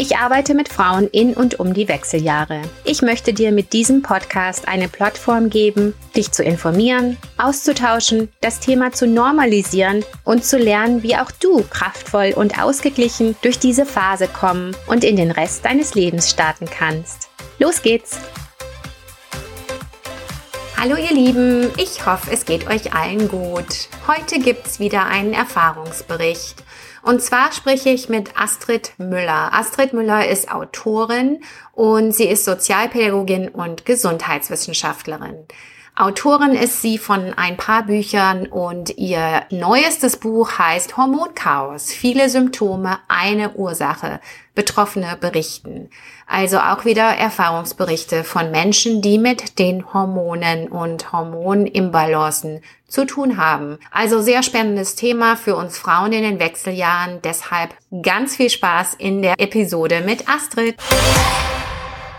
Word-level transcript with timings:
Ich 0.00 0.16
arbeite 0.16 0.54
mit 0.54 0.68
Frauen 0.68 1.08
in 1.08 1.34
und 1.34 1.58
um 1.58 1.74
die 1.74 1.88
Wechseljahre. 1.88 2.62
Ich 2.84 3.02
möchte 3.02 3.32
dir 3.32 3.50
mit 3.50 3.72
diesem 3.72 4.00
Podcast 4.00 4.68
eine 4.68 4.86
Plattform 4.86 5.50
geben, 5.50 5.92
dich 6.14 6.30
zu 6.30 6.44
informieren, 6.44 7.16
auszutauschen, 7.36 8.28
das 8.40 8.60
Thema 8.60 8.92
zu 8.92 9.08
normalisieren 9.08 10.04
und 10.22 10.44
zu 10.44 10.56
lernen, 10.56 11.02
wie 11.02 11.16
auch 11.16 11.32
du 11.32 11.64
kraftvoll 11.68 12.32
und 12.36 12.62
ausgeglichen 12.62 13.34
durch 13.42 13.58
diese 13.58 13.84
Phase 13.84 14.28
kommen 14.28 14.76
und 14.86 15.02
in 15.02 15.16
den 15.16 15.32
Rest 15.32 15.64
deines 15.64 15.96
Lebens 15.96 16.30
starten 16.30 16.66
kannst. 16.66 17.28
Los 17.58 17.82
geht's! 17.82 18.18
Hallo 20.80 20.94
ihr 20.94 21.12
Lieben, 21.12 21.72
ich 21.76 22.06
hoffe, 22.06 22.30
es 22.30 22.44
geht 22.44 22.68
euch 22.68 22.94
allen 22.94 23.26
gut. 23.26 23.88
Heute 24.06 24.38
gibt's 24.38 24.78
wieder 24.78 25.06
einen 25.06 25.32
Erfahrungsbericht. 25.32 26.62
Und 27.02 27.22
zwar 27.22 27.52
spreche 27.52 27.90
ich 27.90 28.08
mit 28.08 28.38
Astrid 28.38 28.92
Müller. 28.98 29.52
Astrid 29.52 29.92
Müller 29.92 30.28
ist 30.28 30.50
Autorin 30.50 31.42
und 31.72 32.12
sie 32.12 32.28
ist 32.28 32.44
Sozialpädagogin 32.44 33.48
und 33.48 33.84
Gesundheitswissenschaftlerin. 33.84 35.46
Autorin 35.98 36.52
ist 36.52 36.80
sie 36.80 36.96
von 36.96 37.34
ein 37.34 37.56
paar 37.56 37.82
Büchern 37.82 38.46
und 38.46 38.96
ihr 38.98 39.42
neuestes 39.50 40.16
Buch 40.16 40.56
heißt 40.56 40.96
Hormonchaos. 40.96 41.90
Viele 41.90 42.28
Symptome, 42.28 43.00
eine 43.08 43.54
Ursache. 43.54 44.20
Betroffene 44.54 45.16
berichten. 45.20 45.90
Also 46.28 46.58
auch 46.60 46.84
wieder 46.84 47.02
Erfahrungsberichte 47.02 48.22
von 48.22 48.52
Menschen, 48.52 49.02
die 49.02 49.18
mit 49.18 49.58
den 49.58 49.92
Hormonen 49.92 50.68
und 50.68 51.12
Hormonimbalancen 51.12 52.60
zu 52.86 53.04
tun 53.04 53.36
haben. 53.36 53.78
Also 53.90 54.22
sehr 54.22 54.44
spannendes 54.44 54.94
Thema 54.94 55.34
für 55.34 55.56
uns 55.56 55.78
Frauen 55.78 56.12
in 56.12 56.22
den 56.22 56.38
Wechseljahren. 56.38 57.22
Deshalb 57.22 57.74
ganz 58.02 58.36
viel 58.36 58.50
Spaß 58.50 58.94
in 58.94 59.20
der 59.20 59.34
Episode 59.40 60.02
mit 60.02 60.28
Astrid. 60.28 60.76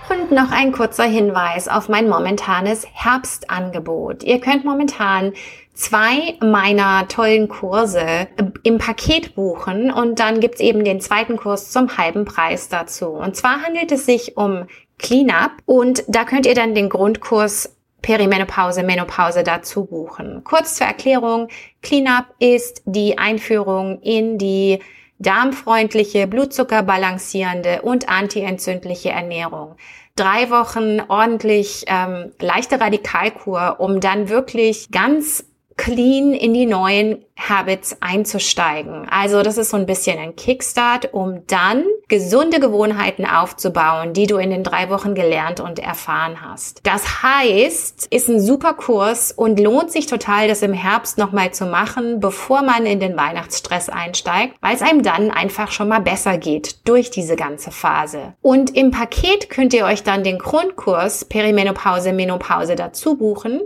Und 0.10 0.32
noch 0.32 0.52
ein 0.52 0.72
kurzer 0.72 1.04
Hinweis 1.04 1.68
auf 1.68 1.88
mein 1.88 2.10
momentanes 2.10 2.88
Herbstangebot. 2.92 4.24
Ihr 4.24 4.40
könnt 4.40 4.66
momentan 4.66 5.34
zwei 5.76 6.36
meiner 6.42 7.08
tollen 7.08 7.48
Kurse 7.48 8.28
im 8.64 8.80
Paket 8.80 9.36
buchen 9.36 9.92
und 9.92 10.20
dann 10.20 10.40
gibt's 10.40 10.62
eben 10.62 10.84
den 10.84 11.00
zweiten 11.00 11.38
Kurs 11.38 11.70
zum 11.70 11.96
halben 11.98 12.26
Preis 12.26 12.70
dazu. 12.70 13.10
Und 13.10 13.36
zwar 13.36 13.62
handelt 13.62 13.92
es 13.92 14.08
sich 14.08 14.36
um 14.36 14.66
Cleanup 14.98 15.52
und 15.66 16.04
da 16.08 16.26
könnt 16.26 16.48
ihr 16.48 16.56
dann 16.56 16.74
den 16.74 16.90
Grundkurs 16.90 17.76
Perimenopause, 18.02 18.82
Menopause 18.82 19.44
dazu 19.44 19.86
buchen. 19.86 20.44
Kurz 20.44 20.76
zur 20.76 20.88
Erklärung, 20.88 21.50
Cleanup 21.84 22.26
ist 22.40 22.82
die 22.86 23.18
Einführung 23.18 24.02
in 24.02 24.38
die 24.38 24.80
darmfreundliche, 25.20 26.28
blutzuckerbalancierende 26.28 27.82
und 27.82 28.10
antientzündliche 28.10 29.10
Ernährung. 29.10 29.76
Drei 30.16 30.50
Wochen 30.50 31.02
ordentlich 31.08 31.86
ähm, 31.88 32.32
leichte 32.42 32.80
Radikalkur, 32.80 33.78
um 33.80 34.00
dann 34.00 34.30
wirklich 34.30 34.92
ganz 34.92 35.46
clean 35.78 36.34
in 36.34 36.54
die 36.54 36.66
neuen 36.66 37.24
Habits 37.38 37.98
einzusteigen. 38.02 39.08
Also 39.10 39.44
das 39.44 39.58
ist 39.58 39.70
so 39.70 39.78
ein 39.78 39.86
bisschen 39.86 40.20
ein 40.20 40.36
Kickstart, 40.36 41.14
um 41.14 41.48
dann 41.48 41.86
gesunde 42.10 42.60
Gewohnheiten 42.60 43.26
aufzubauen, 43.26 44.14
die 44.14 44.28
du 44.28 44.38
in 44.38 44.50
den 44.50 44.64
drei 44.64 44.90
Wochen 44.90 45.16
gelernt 45.16 45.60
und 45.60 45.80
erfahren 45.80 46.42
hast. 46.42 46.82
Das 46.84 47.24
heißt, 47.24 48.08
ist 48.08 48.28
ein 48.28 48.42
super 48.42 48.74
Kurs 48.74 49.32
und 49.32 49.60
lohnt 49.60 49.92
sich 49.92 50.08
total, 50.08 50.48
das 50.48 50.62
im 50.64 50.74
Herbst 50.74 51.18
nochmal 51.18 51.54
zu 51.54 51.66
machen, 51.66 52.20
bevor 52.20 52.64
man 52.64 52.86
in 52.86 53.00
den 53.00 53.16
Weihnachtsstress 53.16 53.90
einsteigt, 53.90 54.56
weil 54.60 54.76
es 54.76 54.82
einem 54.82 55.04
dann 55.04 55.32
einfach 55.32 55.72
schon 55.72 55.88
mal 55.88 56.02
besser 56.02 56.38
geht 56.38 56.88
durch 56.88 57.12
diese 57.12 57.36
ganze 57.36 57.72
Phase. 57.72 58.34
Und 58.42 58.76
im 58.76 58.92
Paket 58.92 59.50
könnt 59.50 59.74
ihr 59.74 59.86
euch 59.86 60.04
dann 60.04 60.24
den 60.24 60.40
Grundkurs 60.40 61.26
Perimenopause, 61.26 62.12
Menopause 62.12 62.76
dazu 62.76 63.16
buchen. 63.16 63.62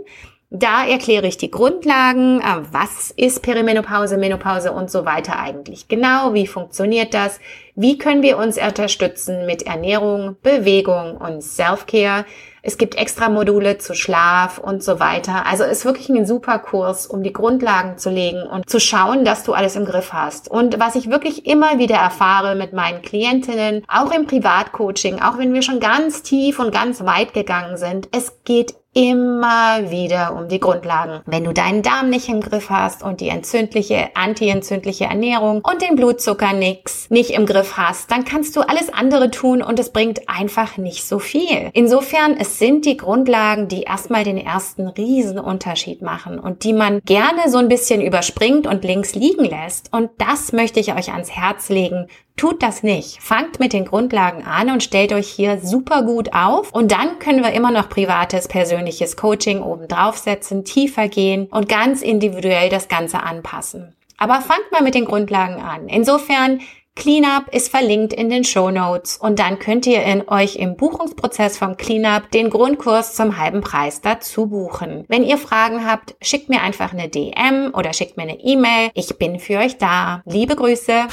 Da 0.50 0.86
erkläre 0.86 1.26
ich 1.26 1.36
die 1.36 1.50
Grundlagen, 1.50 2.40
äh, 2.40 2.62
was 2.70 3.10
ist 3.16 3.42
Perimenopause, 3.42 4.16
Menopause 4.16 4.72
und 4.72 4.90
so 4.90 5.04
weiter 5.04 5.38
eigentlich 5.38 5.88
genau, 5.88 6.34
wie 6.34 6.46
funktioniert 6.46 7.12
das, 7.12 7.40
wie 7.74 7.98
können 7.98 8.22
wir 8.22 8.38
uns 8.38 8.56
unterstützen 8.56 9.46
mit 9.46 9.62
Ernährung, 9.62 10.36
Bewegung 10.42 11.16
und 11.16 11.42
Self-Care. 11.42 12.24
Es 12.62 12.78
gibt 12.78 12.94
extra 12.94 13.28
Module 13.28 13.78
zu 13.78 13.94
Schlaf 13.94 14.58
und 14.58 14.82
so 14.82 15.00
weiter. 15.00 15.44
Also 15.44 15.64
ist 15.64 15.84
wirklich 15.84 16.08
ein 16.08 16.24
super 16.24 16.58
Kurs, 16.60 17.06
um 17.06 17.22
die 17.22 17.32
Grundlagen 17.32 17.98
zu 17.98 18.08
legen 18.08 18.42
und 18.42 18.70
zu 18.70 18.80
schauen, 18.80 19.24
dass 19.24 19.42
du 19.42 19.52
alles 19.52 19.76
im 19.76 19.84
Griff 19.84 20.12
hast. 20.12 20.48
Und 20.48 20.78
was 20.78 20.94
ich 20.94 21.10
wirklich 21.10 21.46
immer 21.46 21.78
wieder 21.78 21.96
erfahre 21.96 22.54
mit 22.54 22.72
meinen 22.72 23.02
Klientinnen, 23.02 23.84
auch 23.88 24.12
im 24.12 24.26
Privatcoaching, 24.26 25.20
auch 25.20 25.36
wenn 25.36 25.52
wir 25.52 25.62
schon 25.62 25.80
ganz 25.80 26.22
tief 26.22 26.58
und 26.58 26.72
ganz 26.72 27.04
weit 27.04 27.34
gegangen 27.34 27.76
sind, 27.76 28.08
es 28.12 28.32
geht 28.44 28.76
immer 28.94 29.90
wieder 29.90 30.36
um 30.36 30.48
die 30.48 30.60
Grundlagen. 30.60 31.20
Wenn 31.26 31.44
du 31.44 31.52
deinen 31.52 31.82
Darm 31.82 32.10
nicht 32.10 32.28
im 32.28 32.40
Griff 32.40 32.70
hast 32.70 33.02
und 33.02 33.20
die 33.20 33.28
entzündliche, 33.28 34.10
antientzündliche 34.14 35.04
Ernährung 35.04 35.62
und 35.62 35.82
den 35.82 35.96
Blutzucker 35.96 36.52
nix 36.52 37.10
nicht 37.10 37.30
im 37.30 37.44
Griff 37.44 37.76
hast, 37.76 38.10
dann 38.10 38.24
kannst 38.24 38.56
du 38.56 38.60
alles 38.60 38.92
andere 38.92 39.30
tun 39.30 39.62
und 39.62 39.78
es 39.78 39.90
bringt 39.90 40.28
einfach 40.28 40.76
nicht 40.76 41.04
so 41.04 41.18
viel. 41.18 41.70
Insofern, 41.72 42.36
es 42.38 42.58
sind 42.58 42.86
die 42.86 42.96
Grundlagen, 42.96 43.68
die 43.68 43.82
erstmal 43.82 44.24
den 44.24 44.38
ersten 44.38 44.86
Riesenunterschied 44.86 46.00
machen 46.00 46.38
und 46.38 46.64
die 46.64 46.72
man 46.72 47.00
gerne 47.04 47.48
so 47.48 47.58
ein 47.58 47.68
bisschen 47.68 48.00
überspringt 48.00 48.66
und 48.66 48.84
links 48.84 49.14
liegen 49.14 49.44
lässt. 49.44 49.92
Und 49.92 50.10
das 50.18 50.52
möchte 50.52 50.78
ich 50.78 50.94
euch 50.94 51.12
ans 51.12 51.32
Herz 51.32 51.68
legen. 51.68 52.06
Tut 52.36 52.62
das 52.62 52.82
nicht. 52.82 53.22
Fangt 53.22 53.60
mit 53.60 53.72
den 53.72 53.84
Grundlagen 53.84 54.42
an 54.44 54.70
und 54.70 54.82
stellt 54.82 55.12
euch 55.12 55.28
hier 55.28 55.60
super 55.60 56.02
gut 56.02 56.34
auf. 56.34 56.72
Und 56.72 56.90
dann 56.90 57.20
können 57.20 57.44
wir 57.44 57.52
immer 57.52 57.70
noch 57.70 57.88
privates, 57.88 58.48
persönliches 58.48 59.16
Coaching 59.16 59.62
oben 59.62 59.86
draufsetzen, 59.86 60.64
tiefer 60.64 61.08
gehen 61.08 61.46
und 61.46 61.68
ganz 61.68 62.02
individuell 62.02 62.70
das 62.70 62.88
Ganze 62.88 63.22
anpassen. 63.22 63.94
Aber 64.18 64.40
fangt 64.40 64.70
mal 64.72 64.82
mit 64.82 64.94
den 64.94 65.04
Grundlagen 65.04 65.62
an. 65.62 65.88
Insofern, 65.88 66.60
Cleanup 66.96 67.52
ist 67.52 67.70
verlinkt 67.70 68.12
in 68.12 68.30
den 68.30 68.44
Show 68.44 68.70
Notes 68.70 69.16
und 69.16 69.40
dann 69.40 69.58
könnt 69.58 69.84
ihr 69.86 70.02
in 70.04 70.28
euch 70.28 70.56
im 70.56 70.76
Buchungsprozess 70.76 71.58
vom 71.58 71.76
Cleanup 71.76 72.30
den 72.30 72.50
Grundkurs 72.50 73.14
zum 73.14 73.36
halben 73.38 73.62
Preis 73.62 74.00
dazu 74.00 74.46
buchen. 74.46 75.04
Wenn 75.08 75.24
ihr 75.24 75.38
Fragen 75.38 75.86
habt, 75.86 76.14
schickt 76.22 76.48
mir 76.48 76.62
einfach 76.62 76.92
eine 76.92 77.08
DM 77.08 77.72
oder 77.74 77.92
schickt 77.92 78.16
mir 78.16 78.22
eine 78.24 78.38
E-Mail. 78.38 78.90
Ich 78.94 79.18
bin 79.18 79.40
für 79.40 79.58
euch 79.58 79.76
da. 79.78 80.22
Liebe 80.24 80.54
Grüße. 80.54 81.08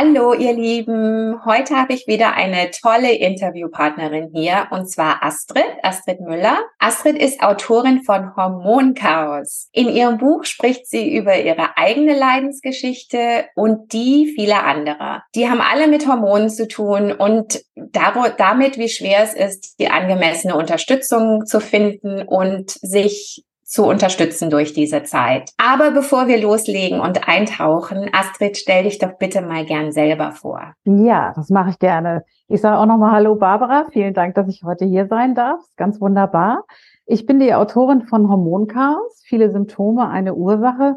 Hallo, 0.00 0.32
ihr 0.32 0.52
Lieben. 0.52 1.44
Heute 1.44 1.74
habe 1.74 1.92
ich 1.92 2.06
wieder 2.06 2.34
eine 2.34 2.70
tolle 2.70 3.16
Interviewpartnerin 3.16 4.30
hier 4.32 4.68
und 4.70 4.88
zwar 4.88 5.24
Astrid, 5.24 5.64
Astrid 5.82 6.20
Müller. 6.20 6.56
Astrid 6.78 7.16
ist 7.16 7.42
Autorin 7.42 8.04
von 8.04 8.36
Hormonchaos. 8.36 9.68
In 9.72 9.88
ihrem 9.88 10.18
Buch 10.18 10.44
spricht 10.44 10.86
sie 10.86 11.12
über 11.16 11.36
ihre 11.40 11.76
eigene 11.76 12.16
Leidensgeschichte 12.16 13.46
und 13.56 13.92
die 13.92 14.32
vieler 14.36 14.62
anderer. 14.62 15.24
Die 15.34 15.50
haben 15.50 15.60
alle 15.60 15.88
mit 15.88 16.06
Hormonen 16.06 16.48
zu 16.48 16.68
tun 16.68 17.10
und 17.10 17.60
damit, 17.74 18.78
wie 18.78 18.88
schwer 18.88 19.24
es 19.24 19.34
ist, 19.34 19.80
die 19.80 19.88
angemessene 19.88 20.54
Unterstützung 20.54 21.44
zu 21.44 21.58
finden 21.58 22.22
und 22.22 22.70
sich 22.70 23.44
zu 23.68 23.84
unterstützen 23.84 24.48
durch 24.48 24.72
diese 24.72 25.02
Zeit. 25.02 25.50
Aber 25.58 25.90
bevor 25.90 26.26
wir 26.26 26.40
loslegen 26.40 27.00
und 27.00 27.28
eintauchen, 27.28 28.08
Astrid, 28.12 28.56
stell 28.56 28.84
dich 28.84 28.98
doch 28.98 29.18
bitte 29.18 29.42
mal 29.42 29.66
gern 29.66 29.92
selber 29.92 30.32
vor. 30.32 30.72
Ja, 30.84 31.32
das 31.36 31.50
mache 31.50 31.70
ich 31.70 31.78
gerne. 31.78 32.24
Ich 32.48 32.62
sage 32.62 32.78
auch 32.78 32.86
nochmal 32.86 33.12
Hallo 33.12 33.34
Barbara, 33.36 33.86
vielen 33.92 34.14
Dank, 34.14 34.34
dass 34.36 34.48
ich 34.48 34.62
heute 34.64 34.86
hier 34.86 35.06
sein 35.06 35.34
darf. 35.34 35.60
Ganz 35.76 36.00
wunderbar. 36.00 36.64
Ich 37.04 37.26
bin 37.26 37.40
die 37.40 37.52
Autorin 37.52 38.02
von 38.02 38.30
Hormonchaos, 38.30 39.22
viele 39.26 39.50
Symptome, 39.50 40.08
eine 40.08 40.34
Ursache. 40.34 40.96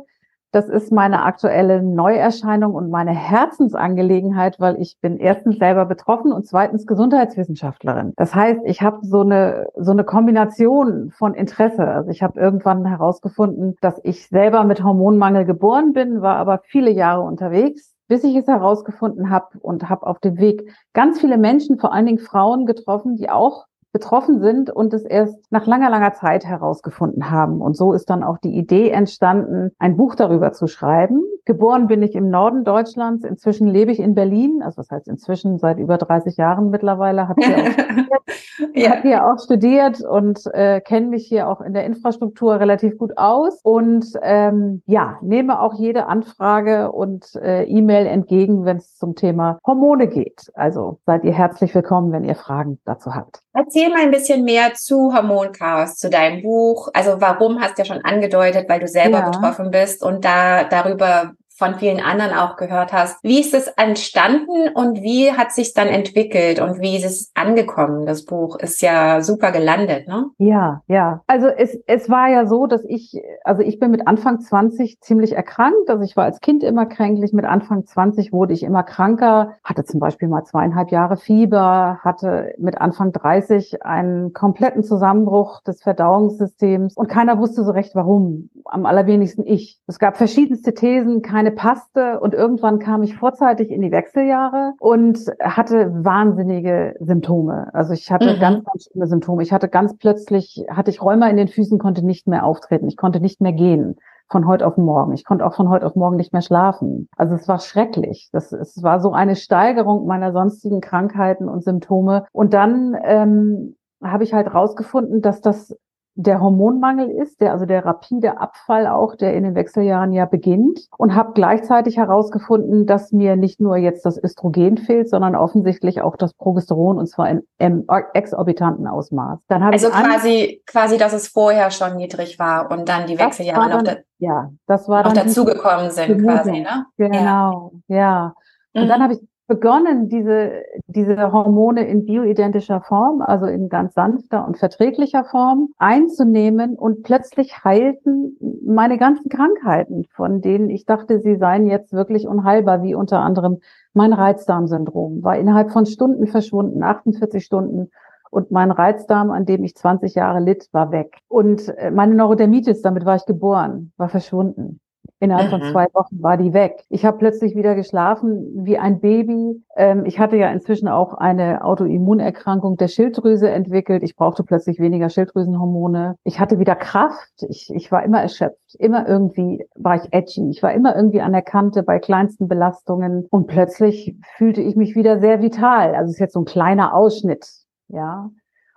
Das 0.51 0.67
ist 0.67 0.91
meine 0.91 1.23
aktuelle 1.23 1.81
Neuerscheinung 1.81 2.73
und 2.75 2.89
meine 2.89 3.11
Herzensangelegenheit, 3.11 4.59
weil 4.59 4.81
ich 4.81 4.97
bin 4.99 5.17
erstens 5.17 5.57
selber 5.59 5.85
betroffen 5.85 6.33
und 6.33 6.45
zweitens 6.45 6.85
Gesundheitswissenschaftlerin. 6.85 8.11
Das 8.17 8.35
heißt, 8.35 8.59
ich 8.65 8.81
habe 8.81 8.99
so 9.01 9.21
eine 9.21 9.67
so 9.77 9.91
eine 9.91 10.03
Kombination 10.03 11.11
von 11.11 11.33
Interesse. 11.33 11.87
Also 11.87 12.09
ich 12.09 12.21
habe 12.21 12.39
irgendwann 12.39 12.85
herausgefunden, 12.85 13.75
dass 13.79 13.99
ich 14.03 14.27
selber 14.27 14.65
mit 14.65 14.83
Hormonmangel 14.83 15.45
geboren 15.45 15.93
bin, 15.93 16.21
war 16.21 16.35
aber 16.35 16.59
viele 16.65 16.91
Jahre 16.91 17.21
unterwegs, 17.21 17.95
bis 18.09 18.25
ich 18.25 18.35
es 18.35 18.47
herausgefunden 18.47 19.29
habe 19.29 19.57
und 19.59 19.89
habe 19.89 20.05
auf 20.05 20.19
dem 20.19 20.37
Weg 20.37 20.69
ganz 20.91 21.21
viele 21.21 21.37
Menschen, 21.37 21.79
vor 21.79 21.93
allen 21.93 22.07
Dingen 22.07 22.19
Frauen 22.19 22.65
getroffen, 22.65 23.15
die 23.15 23.29
auch 23.29 23.67
betroffen 23.91 24.39
sind 24.41 24.69
und 24.69 24.93
es 24.93 25.03
erst 25.03 25.51
nach 25.51 25.65
langer, 25.65 25.89
langer 25.89 26.13
Zeit 26.13 26.45
herausgefunden 26.45 27.29
haben. 27.29 27.61
Und 27.61 27.75
so 27.75 27.93
ist 27.93 28.09
dann 28.09 28.23
auch 28.23 28.37
die 28.37 28.55
Idee 28.55 28.89
entstanden, 28.89 29.71
ein 29.79 29.97
Buch 29.97 30.15
darüber 30.15 30.53
zu 30.53 30.67
schreiben. 30.67 31.21
Geboren 31.45 31.87
bin 31.87 32.03
ich 32.03 32.15
im 32.15 32.29
Norden 32.29 32.63
Deutschlands. 32.63 33.23
Inzwischen 33.25 33.67
lebe 33.67 33.91
ich 33.91 33.99
in 33.99 34.13
Berlin. 34.13 34.61
Also 34.63 34.81
das 34.81 34.91
heißt 34.91 35.07
inzwischen 35.07 35.57
seit 35.57 35.79
über 35.79 35.97
30 35.97 36.37
Jahren 36.37 36.69
mittlerweile. 36.69 37.27
Habe 37.27 37.41
hier, 37.43 37.57
auch 37.57 37.71
studiert, 37.71 38.75
ja. 38.75 38.89
hab 38.91 39.01
hier 39.01 39.25
auch 39.25 39.39
studiert 39.39 40.01
und 40.01 40.45
äh, 40.53 40.81
kenne 40.81 41.07
mich 41.07 41.27
hier 41.27 41.49
auch 41.49 41.61
in 41.61 41.73
der 41.73 41.85
Infrastruktur 41.85 42.59
relativ 42.59 42.97
gut 42.97 43.17
aus. 43.17 43.59
Und 43.63 44.05
ähm, 44.21 44.83
ja, 44.85 45.17
nehme 45.21 45.59
auch 45.59 45.73
jede 45.73 46.05
Anfrage 46.05 46.91
und 46.91 47.35
äh, 47.35 47.63
E-Mail 47.63 48.05
entgegen, 48.05 48.63
wenn 48.65 48.77
es 48.77 48.95
zum 48.95 49.15
Thema 49.15 49.57
Hormone 49.65 50.07
geht. 50.07 50.51
Also 50.53 50.99
seid 51.05 51.23
ihr 51.23 51.33
herzlich 51.33 51.73
willkommen, 51.73 52.11
wenn 52.11 52.23
ihr 52.23 52.35
Fragen 52.35 52.79
dazu 52.85 53.15
habt. 53.15 53.41
Erzähl 53.53 53.89
mal 53.89 54.01
ein 54.01 54.11
bisschen 54.11 54.45
mehr 54.45 54.73
zu 54.75 55.13
Hormonchaos, 55.13 55.95
zu 55.95 56.09
deinem 56.09 56.41
Buch. 56.41 56.87
Also 56.93 57.19
warum 57.19 57.59
hast 57.59 57.77
du 57.77 57.81
ja 57.81 57.85
schon 57.85 58.03
angedeutet, 58.05 58.69
weil 58.69 58.79
du 58.79 58.87
selber 58.87 59.19
ja. 59.19 59.29
betroffen 59.29 59.71
bist 59.71 60.03
und 60.03 60.23
da 60.23 60.63
darüber 60.63 61.33
von 61.61 61.75
vielen 61.75 61.99
anderen 61.99 62.33
auch 62.33 62.55
gehört 62.55 62.91
hast. 62.91 63.23
Wie 63.23 63.39
ist 63.39 63.53
es 63.53 63.67
entstanden 63.67 64.69
und 64.73 65.03
wie 65.03 65.31
hat 65.31 65.51
sich 65.51 65.75
dann 65.75 65.89
entwickelt 65.89 66.59
und 66.59 66.81
wie 66.81 66.97
ist 66.97 67.05
es 67.05 67.31
angekommen? 67.35 68.07
Das 68.07 68.25
Buch 68.25 68.57
ist 68.57 68.81
ja 68.81 69.21
super 69.21 69.51
gelandet, 69.51 70.07
ne? 70.07 70.25
Ja, 70.39 70.81
ja. 70.87 71.21
Also 71.27 71.45
es, 71.49 71.79
es 71.85 72.09
war 72.09 72.29
ja 72.29 72.47
so, 72.47 72.65
dass 72.65 72.83
ich, 72.83 73.21
also 73.43 73.61
ich 73.61 73.77
bin 73.77 73.91
mit 73.91 74.07
Anfang 74.07 74.39
20 74.39 75.01
ziemlich 75.01 75.33
erkrankt. 75.33 75.87
Also 75.87 76.03
ich 76.03 76.17
war 76.17 76.23
als 76.23 76.39
Kind 76.39 76.63
immer 76.63 76.87
kränklich. 76.87 77.31
Mit 77.31 77.45
Anfang 77.45 77.85
20 77.85 78.33
wurde 78.33 78.53
ich 78.53 78.63
immer 78.63 78.81
kranker, 78.81 79.51
hatte 79.63 79.83
zum 79.83 79.99
Beispiel 79.99 80.29
mal 80.29 80.43
zweieinhalb 80.43 80.89
Jahre 80.89 81.15
Fieber, 81.15 81.99
hatte 82.01 82.55
mit 82.57 82.81
Anfang 82.81 83.11
30 83.11 83.83
einen 83.85 84.33
kompletten 84.33 84.83
Zusammenbruch 84.83 85.61
des 85.61 85.83
Verdauungssystems 85.83 86.97
und 86.97 87.07
keiner 87.07 87.37
wusste 87.37 87.63
so 87.63 87.71
recht 87.71 87.93
warum. 87.93 88.49
Am 88.65 88.87
allerwenigsten 88.87 89.45
ich. 89.45 89.79
Es 89.85 89.99
gab 89.99 90.17
verschiedenste 90.17 90.73
Thesen, 90.73 91.21
keine 91.21 91.50
passte 91.51 92.19
und 92.19 92.33
irgendwann 92.33 92.79
kam 92.79 93.03
ich 93.03 93.15
vorzeitig 93.15 93.69
in 93.69 93.81
die 93.81 93.91
Wechseljahre 93.91 94.73
und 94.79 95.19
hatte 95.39 95.91
wahnsinnige 96.03 96.95
Symptome. 96.99 97.69
Also 97.73 97.93
ich 97.93 98.11
hatte 98.11 98.35
mhm. 98.35 98.39
ganz, 98.39 98.65
ganz 98.65 98.83
schlimme 98.85 99.07
Symptome. 99.07 99.43
Ich 99.43 99.51
hatte 99.51 99.69
ganz 99.69 99.97
plötzlich, 99.97 100.65
hatte 100.69 100.91
ich 100.91 101.01
Rheuma 101.01 101.27
in 101.27 101.37
den 101.37 101.47
Füßen, 101.47 101.79
konnte 101.79 102.05
nicht 102.05 102.27
mehr 102.27 102.45
auftreten. 102.45 102.87
Ich 102.87 102.97
konnte 102.97 103.19
nicht 103.19 103.41
mehr 103.41 103.53
gehen 103.53 103.97
von 104.31 104.47
heute 104.47 104.65
auf 104.65 104.77
morgen. 104.77 105.13
Ich 105.13 105.25
konnte 105.25 105.45
auch 105.45 105.53
von 105.53 105.69
heute 105.69 105.85
auf 105.85 105.95
morgen 105.95 106.15
nicht 106.15 106.31
mehr 106.31 106.41
schlafen. 106.41 107.09
Also 107.17 107.35
es 107.35 107.47
war 107.47 107.59
schrecklich. 107.59 108.29
Das, 108.31 108.51
es 108.53 108.81
war 108.81 109.01
so 109.01 109.11
eine 109.11 109.35
Steigerung 109.35 110.07
meiner 110.07 110.31
sonstigen 110.31 110.79
Krankheiten 110.79 111.49
und 111.49 111.63
Symptome. 111.63 112.25
Und 112.31 112.53
dann 112.53 112.97
ähm, 113.03 113.75
habe 114.01 114.23
ich 114.23 114.33
halt 114.33 114.53
rausgefunden, 114.53 115.21
dass 115.21 115.41
das 115.41 115.75
der 116.21 116.39
Hormonmangel 116.39 117.09
ist, 117.09 117.41
der 117.41 117.51
also 117.51 117.65
der 117.65 117.85
rapide 117.85 118.39
Abfall 118.39 118.87
auch, 118.87 119.15
der 119.15 119.33
in 119.33 119.43
den 119.43 119.55
Wechseljahren 119.55 120.13
ja 120.13 120.25
beginnt 120.25 120.87
und 120.97 121.15
habe 121.15 121.31
gleichzeitig 121.33 121.97
herausgefunden, 121.97 122.85
dass 122.85 123.11
mir 123.11 123.35
nicht 123.35 123.59
nur 123.59 123.77
jetzt 123.77 124.05
das 124.05 124.21
Östrogen 124.21 124.77
fehlt, 124.77 125.09
sondern 125.09 125.35
offensichtlich 125.35 126.01
auch 126.01 126.15
das 126.15 126.33
Progesteron 126.33 126.97
und 126.97 127.07
zwar 127.07 127.29
in, 127.29 127.41
im 127.57 127.85
exorbitanten 128.13 128.87
Ausmaß. 128.87 129.39
Dann 129.47 129.63
also 129.63 129.89
quasi 129.89 130.61
quasi, 130.65 130.97
dass 130.97 131.13
es 131.13 131.27
vorher 131.27 131.71
schon 131.71 131.95
niedrig 131.95 132.39
war 132.39 132.71
und 132.71 132.87
dann 132.87 133.07
die 133.07 133.17
Wechseljahre 133.17 133.69
noch, 133.69 133.83
da, 133.83 133.95
ja, 134.19 134.51
das 134.67 134.87
war 134.87 135.03
noch 135.03 135.13
dazugekommen 135.13 135.91
sind 135.91 136.23
quasi, 136.23 136.61
ne? 136.61 136.85
Genau, 136.97 137.71
ja. 137.87 137.97
ja. 137.97 138.33
Und 138.73 138.85
mhm. 138.85 138.87
dann 138.87 139.03
habe 139.03 139.13
ich 139.13 139.19
begonnen, 139.47 140.07
diese, 140.07 140.63
diese 140.87 141.31
Hormone 141.31 141.85
in 141.87 142.05
bioidentischer 142.05 142.81
Form, 142.81 143.21
also 143.21 143.45
in 143.47 143.69
ganz 143.69 143.93
sanfter 143.93 144.47
und 144.47 144.57
verträglicher 144.57 145.25
Form 145.25 145.69
einzunehmen 145.77 146.75
und 146.75 147.03
plötzlich 147.03 147.63
heilten 147.63 148.37
meine 148.65 148.97
ganzen 148.97 149.29
Krankheiten, 149.29 150.05
von 150.15 150.41
denen 150.41 150.69
ich 150.69 150.85
dachte, 150.85 151.19
sie 151.19 151.35
seien 151.35 151.67
jetzt 151.67 151.91
wirklich 151.91 152.27
unheilbar, 152.27 152.83
wie 152.83 152.95
unter 152.95 153.19
anderem 153.19 153.59
mein 153.93 154.13
Reizdarmsyndrom, 154.13 155.23
war 155.23 155.37
innerhalb 155.37 155.71
von 155.71 155.85
Stunden 155.85 156.27
verschwunden, 156.27 156.81
48 156.83 157.43
Stunden. 157.43 157.89
Und 158.29 158.49
mein 158.49 158.71
Reizdarm, 158.71 159.29
an 159.29 159.45
dem 159.45 159.65
ich 159.65 159.75
20 159.75 160.15
Jahre 160.15 160.39
litt, 160.39 160.69
war 160.71 160.93
weg. 160.93 161.17
Und 161.27 161.67
äh, 161.77 161.91
meine 161.91 162.15
Neurodermitis, 162.15 162.81
damit 162.81 163.03
war 163.03 163.17
ich 163.17 163.25
geboren, 163.25 163.91
war 163.97 164.07
verschwunden. 164.07 164.79
Innerhalb 165.21 165.51
mhm. 165.51 165.51
von 165.51 165.71
zwei 165.71 165.85
Wochen 165.93 166.23
war 166.23 166.35
die 166.35 166.51
weg. 166.51 166.83
Ich 166.89 167.05
habe 167.05 167.19
plötzlich 167.19 167.55
wieder 167.55 167.75
geschlafen 167.75 168.65
wie 168.65 168.79
ein 168.79 168.99
Baby. 168.99 169.63
Ähm, 169.75 170.03
ich 170.05 170.17
hatte 170.17 170.35
ja 170.35 170.49
inzwischen 170.49 170.87
auch 170.87 171.13
eine 171.13 171.63
Autoimmunerkrankung 171.63 172.75
der 172.75 172.87
Schilddrüse 172.87 173.47
entwickelt. 173.47 174.01
Ich 174.01 174.15
brauchte 174.15 174.43
plötzlich 174.43 174.79
weniger 174.79 175.09
Schilddrüsenhormone. 175.09 176.15
Ich 176.23 176.39
hatte 176.39 176.57
wieder 176.57 176.75
Kraft. 176.75 177.45
Ich, 177.47 177.69
ich 177.71 177.91
war 177.91 178.03
immer 178.03 178.19
erschöpft. 178.19 178.75
Immer 178.79 179.07
irgendwie 179.07 179.63
war 179.75 179.95
ich 179.97 180.11
edgy. 180.11 180.49
Ich 180.49 180.63
war 180.63 180.73
immer 180.73 180.95
irgendwie 180.95 181.21
an 181.21 181.33
der 181.33 181.43
Kante 181.43 181.83
bei 181.83 181.99
kleinsten 181.99 182.47
Belastungen. 182.47 183.27
Und 183.29 183.45
plötzlich 183.45 184.15
fühlte 184.37 184.61
ich 184.61 184.75
mich 184.75 184.95
wieder 184.95 185.19
sehr 185.19 185.39
vital. 185.39 185.93
Also 185.93 186.09
es 186.09 186.15
ist 186.15 186.19
jetzt 186.19 186.33
so 186.33 186.41
ein 186.41 186.45
kleiner 186.45 186.95
Ausschnitt. 186.95 187.47
Ja. 187.89 188.31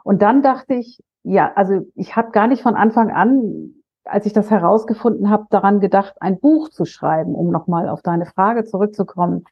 Und 0.05 0.20
dann 0.20 0.43
dachte 0.43 0.75
ich, 0.75 1.00
ja, 1.23 1.52
also 1.55 1.87
ich 1.94 2.17
habe 2.17 2.32
gar 2.32 2.49
nicht 2.49 2.62
von 2.62 2.75
Anfang 2.75 3.11
an 3.11 3.70
als 4.05 4.27
ich 4.27 4.33
das 4.33 4.51
herausgefunden 4.51 5.31
habe, 5.31 5.47
daran 5.51 5.81
gedacht, 5.81 6.15
ein 6.21 6.39
Buch 6.39 6.69
zu 6.69 6.85
schreiben, 6.85 7.35
um 7.35 7.51
nochmal 7.51 7.89
auf 7.89 8.03
deine 8.03 8.27
Frage 8.27 8.65
zurückzukommen. 8.65 9.45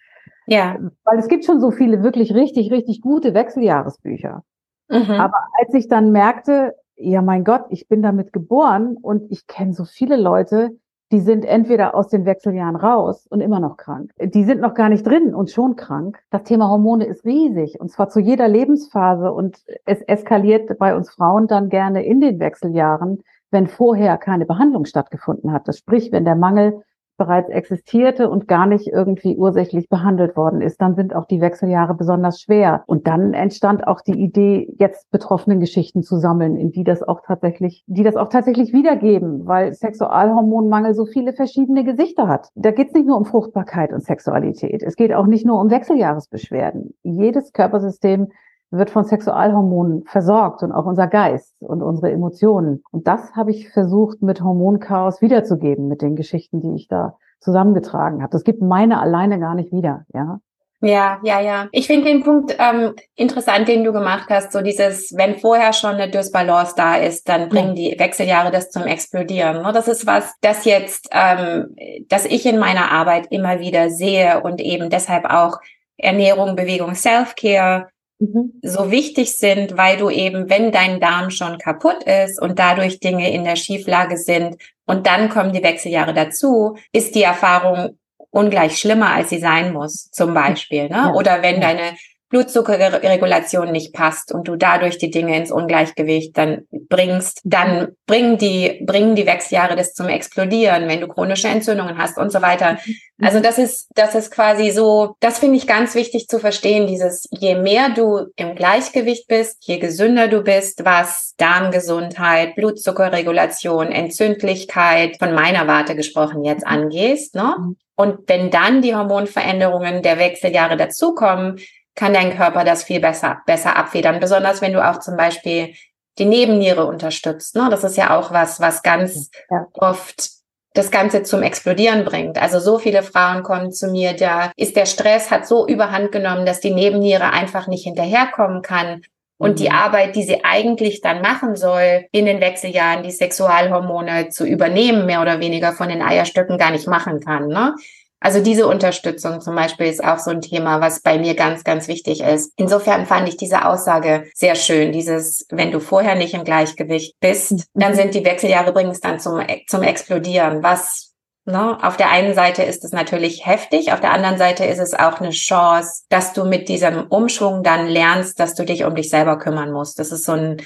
Ja. 0.47 0.77
Weil 1.05 1.19
es 1.19 1.29
gibt 1.29 1.45
schon 1.45 1.61
so 1.61 1.71
viele 1.71 2.03
wirklich 2.03 2.35
richtig, 2.35 2.71
richtig 2.71 3.01
gute 3.01 3.35
Wechseljahresbücher. 3.35 4.43
Mhm. 4.89 5.11
Aber 5.13 5.37
als 5.59 5.75
ich 5.75 5.89
dann 5.89 6.13
merkte, 6.13 6.75
ja 6.97 7.23
mein 7.23 7.45
Gott, 7.45 7.65
ich 7.71 7.89
bin 7.89 8.03
damit 8.03 8.33
geboren 8.33 8.97
und 9.01 9.31
ich 9.31 9.47
kenne 9.47 9.73
so 9.73 9.85
viele 9.85 10.17
Leute, 10.17 10.77
die 11.13 11.21
sind 11.21 11.45
entweder 11.45 11.95
aus 11.95 12.09
den 12.09 12.25
Wechseljahren 12.25 12.75
raus 12.75 13.27
und 13.29 13.43
immer 13.43 13.61
noch 13.61 13.77
krank. 13.77 14.13
Die 14.19 14.45
sind 14.45 14.63
noch 14.63 14.73
gar 14.73 14.89
nicht 14.89 15.07
drin 15.07 15.35
und 15.35 15.51
schon 15.51 15.77
krank. 15.77 16.19
Das 16.31 16.45
Thema 16.45 16.71
Hormone 16.71 17.05
ist 17.05 17.25
riesig 17.25 17.79
und 17.79 17.91
zwar 17.91 18.09
zu 18.09 18.19
jeder 18.19 18.49
Lebensphase 18.49 19.31
und 19.31 19.59
es 19.85 20.01
eskaliert 20.03 20.79
bei 20.79 20.97
uns 20.97 21.11
Frauen 21.11 21.49
dann 21.49 21.69
gerne 21.69 22.03
in 22.03 22.21
den 22.21 22.41
Wechseljahren, 22.41 23.23
wenn 23.53 23.67
vorher 23.67 24.17
keine 24.19 24.47
Behandlung 24.47 24.85
stattgefunden 24.85 25.53
hat. 25.53 25.69
Das 25.69 25.79
sprich, 25.79 26.11
wenn 26.11 26.25
der 26.25 26.37
Mangel 26.37 26.83
bereits 27.19 27.51
existierte 27.51 28.29
und 28.29 28.49
gar 28.49 28.67
nicht 28.67 28.89
irgendwie 28.89 29.37
ursächlich 29.37 29.89
behandelt 29.89 30.37
worden 30.37 30.61
ist, 30.61 30.81
dann 30.81 30.95
sind 30.95 31.15
auch 31.15 31.27
die 31.27 31.41
Wechseljahre 31.41 31.95
besonders 31.95 32.41
schwer. 32.41 32.83
Und 32.87 33.07
dann 33.07 33.35
entstand 33.35 33.87
auch 33.87 34.01
die 34.01 34.19
Idee, 34.19 34.75
jetzt 34.79 35.11
betroffenen 35.11 35.61
Geschichten 35.61 36.03
zu 36.03 36.17
sammeln, 36.17 36.57
in 36.57 36.73
die 36.73 36.85
das 36.85 37.03
auch 37.03 37.21
tatsächlich, 37.25 37.85
die 37.87 38.03
das 38.03 38.17
auch 38.17 38.29
tatsächlich 38.29 38.73
wiedergeben, 38.73 39.47
weil 39.47 39.73
Sexualhormonmangel 39.73 40.95
so 40.95 41.07
viele 41.07 41.33
verschiedene 41.33 41.85
Gesichter 41.85 42.29
hat. 42.29 42.49
Da 42.55 42.71
geht 42.71 42.89
es 42.89 42.95
nicht 42.95 43.07
nur 43.07 43.19
um 43.19 43.25
Fruchtbarkeit 43.25 43.93
und 43.93 44.03
Sexualität. 44.03 44.83
Es 44.83 44.97
geht 44.97 45.13
auch 45.13 45.27
nicht 45.27 45.47
nur 45.47 45.61
um 45.61 45.71
Wechseljahresbeschwerden. 45.71 46.95
Jedes 47.03 47.53
Körpersystem 47.53 48.29
wird 48.73 48.91
von 48.91 49.05
Sexualhormonen 49.05 50.05
versorgt 50.05 50.63
und 50.63 50.73
auch 50.73 50.87
unser 50.87 51.07
Geist 51.07 51.55
und 51.61 51.83
unsere 51.83 52.11
Emotionen. 52.11 52.83
Und 52.91 53.07
das 53.07 53.35
habe 53.37 53.51
ich 53.51 53.69
versucht 53.69 54.23
mit 54.23 54.43
Hormonchaos 54.43 55.21
wiederzugeben, 55.21 55.89
mit 55.89 56.03
den 56.03 56.17
Geschichten, 56.17 56.61
die 56.61 56.75
ich 56.75 56.89
da 56.89 57.17
zusammengetragen 57.41 58.23
habe. 58.23 58.33
Das 58.33 58.45
gibt 58.45 58.63
meine 58.63 59.01
alleine 59.01 59.39
gar 59.39 59.55
nicht 59.55 59.73
wieder, 59.73 60.05
ja. 60.15 60.41
Ja, 60.85 61.21
ja, 61.23 61.41
ja. 61.41 61.69
Ich 61.71 61.87
finde 61.87 62.07
den 62.07 62.25
Punkt 62.25 62.57
ähm, 62.59 62.95
interessant, 63.15 63.69
den 63.69 63.85
du 63.85 63.93
gemacht 63.93 64.27
hast, 64.31 64.51
so 64.51 64.63
dieses, 64.63 65.17
wenn 65.17 65.39
vorher 65.39 65.73
schon 65.73 65.95
eine 65.95 66.11
Dysbalance 66.11 66.75
da 66.77 66.97
ist, 66.97 67.29
dann 67.29 67.49
bringen 67.49 67.77
die 67.77 67.95
Wechseljahre 67.97 68.51
das 68.51 68.71
zum 68.71 68.83
Explodieren. 68.83 69.63
Ne? 69.63 69.71
Das 69.73 69.87
ist 69.87 70.09
was, 70.09 70.35
das 70.41 70.65
jetzt, 70.65 71.09
ähm, 71.13 71.77
das 72.09 72.25
ich 72.25 72.45
in 72.47 72.59
meiner 72.59 72.91
Arbeit 72.91 73.29
immer 73.31 73.61
wieder 73.61 73.91
sehe 73.91 74.43
und 74.43 74.61
eben 74.61 74.91
deshalb 74.91 75.27
auch 75.27 75.61
Ernährung, 75.99 76.57
Bewegung, 76.57 76.97
Self-Care 76.97 77.92
Mhm. 78.23 78.53
so 78.63 78.93
wichtig 78.93 79.37
sind, 79.37 79.77
weil 79.77 79.97
du 79.97 80.09
eben, 80.09 80.49
wenn 80.49 80.71
dein 80.71 81.01
Darm 81.01 81.31
schon 81.31 81.59
kaputt 81.59 82.05
ist 82.05 82.41
und 82.41 82.57
dadurch 82.57 83.01
Dinge 83.01 83.33
in 83.33 83.43
der 83.43 83.57
Schieflage 83.57 84.17
sind 84.17 84.59
und 84.87 85.09
dann 85.09 85.29
kommen 85.29 85.53
die 85.53 85.63
Wechseljahre 85.63 86.15
dazu, 86.15 86.77
ist 86.93 87.17
die 87.17 87.25
Erfahrung 87.25 87.99
ungleich 88.31 88.79
schlimmer, 88.79 89.13
als 89.13 89.31
sie 89.31 89.41
sein 89.41 89.73
muss, 89.73 90.09
zum 90.13 90.35
Beispiel. 90.35 90.85
Ne? 90.85 90.91
Ja. 90.91 91.13
Oder 91.15 91.43
wenn 91.43 91.61
deine 91.61 91.97
Blutzuckerregulation 92.33 93.71
nicht 93.71 93.93
passt 93.93 94.33
und 94.33 94.49
du 94.49 94.57
dadurch 94.57 94.97
die 94.97 95.11
Dinge 95.11 95.37
ins 95.37 95.53
Ungleichgewicht 95.53 96.37
dann 96.37 96.63
bringst, 96.71 97.43
dann 97.45 97.89
bringen 98.07 98.39
die, 98.39 98.83
bringen 98.87 99.15
die 99.15 99.27
Wechseljahre 99.27 99.77
das 99.77 99.93
zum 99.93 100.09
Explodieren, 100.09 100.89
wenn 100.89 101.03
du 101.03 101.09
chronische 101.09 101.49
Entzündungen 101.49 101.99
hast 101.99 102.17
und 102.17 102.33
so 102.33 102.41
weiter. 102.41 102.79
Also 103.21 103.41
das 103.41 103.59
ist, 103.59 103.89
das 103.95 104.15
ist 104.15 104.31
quasi 104.31 104.71
so, 104.71 105.15
das 105.21 105.41
finde 105.41 105.59
ich 105.59 105.67
ganz 105.67 105.95
wichtig 105.95 106.27
zu 106.27 106.39
verstehen, 106.39 106.87
dieses, 106.87 107.29
je 107.31 107.55
mehr 107.55 107.91
du 107.91 108.29
im 108.37 108.55
Gleichgewicht 108.55 109.29
bist, 109.29 109.59
je 109.61 109.79
gesünder 109.79 110.27
du 110.27 110.43
bist, 110.43 110.87
was 110.87 111.35
Darmgesundheit, 111.37 112.57
Blutzuckerregulation, 112.57 113.93
Entzündlichkeit, 113.93 115.19
von 115.19 115.35
meiner 115.35 115.67
Warte 115.69 115.95
gesprochen 115.95 116.45
jetzt 116.45 116.67
angehst, 116.67 117.35
ne? 117.35 117.55
Und 117.95 118.27
wenn 118.27 118.51
dann 118.51 118.81
die 118.81 118.97
Hormonveränderungen 118.97 120.03
der 120.03 120.19
Wechseljahre 120.19 120.79
dazukommen, 120.79 121.61
kann 121.95 122.15
dein 122.15 122.37
Körper 122.37 122.65
das 122.65 122.85
viel 122.85 123.01
besser, 123.01 123.43
besser 123.47 123.77
abfedern. 123.77 124.21
Besonders 124.21 124.63
wenn 124.63 124.73
du 124.73 124.87
auch 124.87 125.01
zum 125.01 125.17
Beispiel 125.17 125.75
die 126.19 126.25
Nebenniere 126.25 126.87
unterstützt. 126.87 127.57
Ne? 127.57 127.69
Das 127.71 127.85
ist 127.85 127.97
ja 127.97 128.17
auch 128.17 128.33
was, 128.33 128.61
was 128.61 128.83
ganz 128.83 129.31
ja. 129.51 129.67
oft 129.75 130.31
das 130.75 130.91
Ganze 130.91 131.23
zum 131.23 131.43
Explodieren 131.43 132.05
bringt. 132.05 132.41
Also 132.41 132.59
so 132.59 132.79
viele 132.79 133.03
Frauen 133.03 133.43
kommen 133.43 133.73
zu 133.73 133.89
mir, 133.89 134.15
da 134.15 134.53
ist 134.57 134.77
der 134.77 134.87
Stress, 134.87 135.31
hat 135.31 135.47
so 135.47 135.67
überhand 135.67 136.13
genommen, 136.13 136.47
dass 136.47 136.61
die 136.61 136.73
Nebenniere 136.73 137.31
einfach 137.31 137.67
nicht 137.67 137.85
hinterherkommen 137.85 138.63
kann. 138.63 139.03
Und 139.39 139.59
die 139.59 139.69
mhm. 139.69 139.75
Arbeit, 139.75 140.15
die 140.15 140.23
sie 140.23 140.45
eigentlich 140.45 141.01
dann 141.01 141.21
machen 141.21 141.57
soll, 141.57 142.07
in 142.13 142.27
den 142.27 142.41
Wechseljahren 142.41 143.03
die 143.03 143.11
Sexualhormone 143.11 144.29
zu 144.29 144.47
übernehmen, 144.47 145.05
mehr 145.05 145.21
oder 145.21 145.41
weniger 145.41 145.73
von 145.73 145.89
den 145.89 146.01
Eierstöcken 146.01 146.59
gar 146.59 146.71
nicht 146.71 146.87
machen 146.87 147.21
kann. 147.21 147.49
Ne? 147.49 147.75
Also 148.23 148.41
diese 148.41 148.69
Unterstützung 148.69 149.41
zum 149.41 149.57
Beispiel 149.57 149.87
ist 149.87 150.03
auch 150.03 150.19
so 150.19 150.31
ein 150.31 150.41
Thema, 150.41 150.81
was 150.81 151.03
bei 151.03 151.19
mir 151.19 151.35
ganz, 151.35 151.65
ganz 151.65 151.89
wichtig 151.89 152.23
ist. 152.23 152.53
Insofern 152.57 153.07
fand 153.07 153.29
ich 153.29 153.37
diese 153.37 153.67
Aussage 153.67 154.31
sehr 154.35 154.55
schön. 154.55 154.93
Dieses, 154.93 155.45
wenn 155.51 155.73
du 155.73 155.81
vorher 155.81 156.15
nicht 156.15 156.35
im 156.35 156.45
Gleichgewicht 156.45 157.17
bist, 157.21 157.67
dann 157.75 157.93
mhm. 157.93 157.97
sind 157.97 158.15
die 158.15 158.25
Wechseljahre 158.25 158.71
übrigens 158.71 159.01
dann 159.01 159.19
zum, 159.19 159.41
zum 159.67 159.83
Explodieren, 159.83 160.63
was 160.63 161.13
Ne? 161.45 161.77
Auf 161.83 161.97
der 161.97 162.09
einen 162.11 162.35
Seite 162.35 162.63
ist 162.63 162.85
es 162.85 162.93
natürlich 162.93 163.45
heftig, 163.45 163.93
auf 163.93 163.99
der 163.99 164.13
anderen 164.13 164.39
Seite 164.39 164.65
ist 164.65 164.79
es 164.79 164.95
auch 164.95 165.19
eine 165.19 165.31
Chance, 165.31 166.05
dass 166.09 166.33
du 166.33 166.45
mit 166.45 166.69
diesem 166.69 167.09
Umschwung 167.09 167.65
dann 167.65 167.89
lernst, 167.89 168.39
dass 168.39 168.55
du 168.55 168.65
dich 168.65 168.85
um 168.85 168.95
dich 168.95 169.11
selber 169.11 169.39
kümmern 169.39 169.73
musst. 169.73 169.99
Das 169.99 170.13
ist 170.13 170.25
so 170.25 170.33
ein 170.33 170.59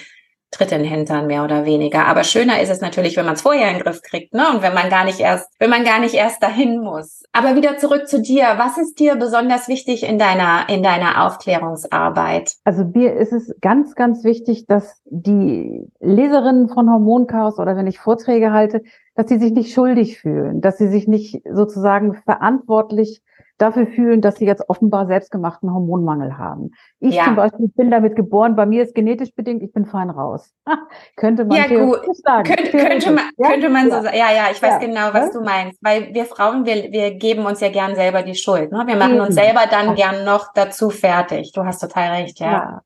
Tritt 0.52 0.72
in 0.72 0.78
den 0.78 0.88
Hintern 0.88 1.26
mehr 1.26 1.44
oder 1.44 1.64
weniger. 1.64 2.06
Aber 2.06 2.22
schöner 2.22 2.60
ist 2.60 2.70
es 2.70 2.80
natürlich, 2.80 3.16
wenn 3.16 3.24
man 3.24 3.34
es 3.34 3.42
vorher 3.42 3.68
in 3.68 3.74
den 3.74 3.82
Griff 3.82 4.00
kriegt, 4.02 4.32
ne? 4.32 4.44
Und 4.54 4.62
wenn 4.62 4.74
man 4.74 4.88
gar 4.88 5.04
nicht 5.04 5.18
erst, 5.18 5.50
wenn 5.58 5.70
man 5.70 5.84
gar 5.84 5.98
nicht 5.98 6.14
erst 6.14 6.42
dahin 6.42 6.80
muss. 6.80 7.24
Aber 7.32 7.56
wieder 7.56 7.78
zurück 7.78 8.08
zu 8.08 8.22
dir. 8.22 8.54
Was 8.56 8.78
ist 8.78 8.98
dir 9.00 9.16
besonders 9.16 9.68
wichtig 9.68 10.04
in 10.04 10.18
deiner, 10.18 10.68
in 10.68 10.82
deiner 10.82 11.26
Aufklärungsarbeit? 11.26 12.52
Also 12.64 12.84
mir 12.84 13.14
ist 13.14 13.32
es 13.32 13.54
ganz, 13.60 13.94
ganz 13.96 14.22
wichtig, 14.22 14.66
dass 14.66 15.00
die 15.06 15.90
Leserinnen 16.00 16.68
von 16.68 16.88
Hormonchaos 16.90 17.58
oder 17.58 17.76
wenn 17.76 17.88
ich 17.88 17.98
Vorträge 17.98 18.52
halte, 18.52 18.82
dass 19.16 19.28
sie 19.28 19.38
sich 19.38 19.52
nicht 19.52 19.74
schuldig 19.74 20.20
fühlen, 20.20 20.60
dass 20.60 20.78
sie 20.78 20.88
sich 20.88 21.08
nicht 21.08 21.42
sozusagen 21.50 22.14
verantwortlich 22.14 23.20
dafür 23.58 23.86
fühlen, 23.86 24.20
dass 24.20 24.36
sie 24.36 24.46
jetzt 24.46 24.68
offenbar 24.68 25.06
selbstgemachten 25.06 25.72
Hormonmangel 25.72 26.36
haben. 26.36 26.72
Ich 27.00 27.14
ja. 27.14 27.24
zum 27.24 27.36
Beispiel 27.36 27.68
bin 27.68 27.90
damit 27.90 28.16
geboren, 28.16 28.56
bei 28.56 28.66
mir 28.66 28.82
ist 28.82 28.94
genetisch 28.94 29.34
bedingt, 29.34 29.62
ich 29.62 29.72
bin 29.72 29.86
fein 29.86 30.10
raus. 30.10 30.52
könnte 31.16 31.44
man 31.44 31.56
ja, 31.56 31.66
gut. 31.66 32.00
sagen. 32.16 32.44
Könnt, 32.44 32.70
könnte 32.70 33.12
man, 33.12 33.24
ja? 33.38 33.50
könnte 33.50 33.68
man 33.68 33.84
so 33.84 34.02
sagen. 34.02 34.16
Ja, 34.16 34.30
ja, 34.30 34.48
ich 34.52 34.62
weiß 34.62 34.80
genau, 34.80 35.12
was 35.12 35.32
du 35.32 35.40
meinst. 35.40 35.78
Weil 35.82 36.12
wir 36.12 36.26
Frauen, 36.26 36.66
wir, 36.66 36.92
wir 36.92 37.14
geben 37.14 37.46
uns 37.46 37.60
ja 37.60 37.70
gern 37.70 37.94
selber 37.94 38.22
die 38.22 38.34
Schuld. 38.34 38.72
Ne? 38.72 38.84
Wir 38.86 38.96
machen 38.96 39.20
uns 39.20 39.34
selber 39.34 39.62
dann 39.70 39.94
gern 39.94 40.24
noch 40.24 40.52
dazu 40.54 40.90
fertig. 40.90 41.52
Du 41.52 41.64
hast 41.64 41.80
total 41.80 42.10
recht, 42.10 42.40
ja. 42.40 42.82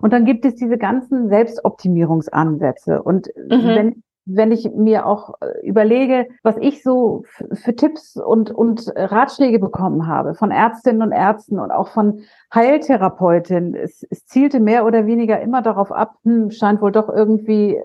Und 0.00 0.12
dann 0.12 0.24
gibt 0.24 0.44
es 0.44 0.56
diese 0.56 0.76
ganzen 0.76 1.28
Selbstoptimierungsansätze. 1.28 3.02
Und 3.02 3.28
mhm. 3.48 3.68
wenn 3.68 4.03
wenn 4.26 4.52
ich 4.52 4.70
mir 4.74 5.06
auch 5.06 5.34
äh, 5.40 5.66
überlege, 5.66 6.28
was 6.42 6.56
ich 6.58 6.82
so 6.82 7.24
für 7.52 7.76
Tipps 7.76 8.16
und, 8.16 8.50
und 8.50 8.90
Ratschläge 8.96 9.58
bekommen 9.58 10.06
habe 10.06 10.34
von 10.34 10.50
Ärztinnen 10.50 11.02
und 11.02 11.12
Ärzten 11.12 11.58
und 11.58 11.70
auch 11.70 11.88
von 11.88 12.20
Heiltherapeutinnen, 12.54 13.74
es, 13.74 14.06
es 14.08 14.24
zielte 14.26 14.60
mehr 14.60 14.86
oder 14.86 15.06
weniger 15.06 15.40
immer 15.40 15.62
darauf 15.62 15.92
ab, 15.92 16.14
hm, 16.24 16.50
scheint 16.50 16.80
wohl 16.80 16.92
doch 16.92 17.08
irgendwie, 17.08 17.78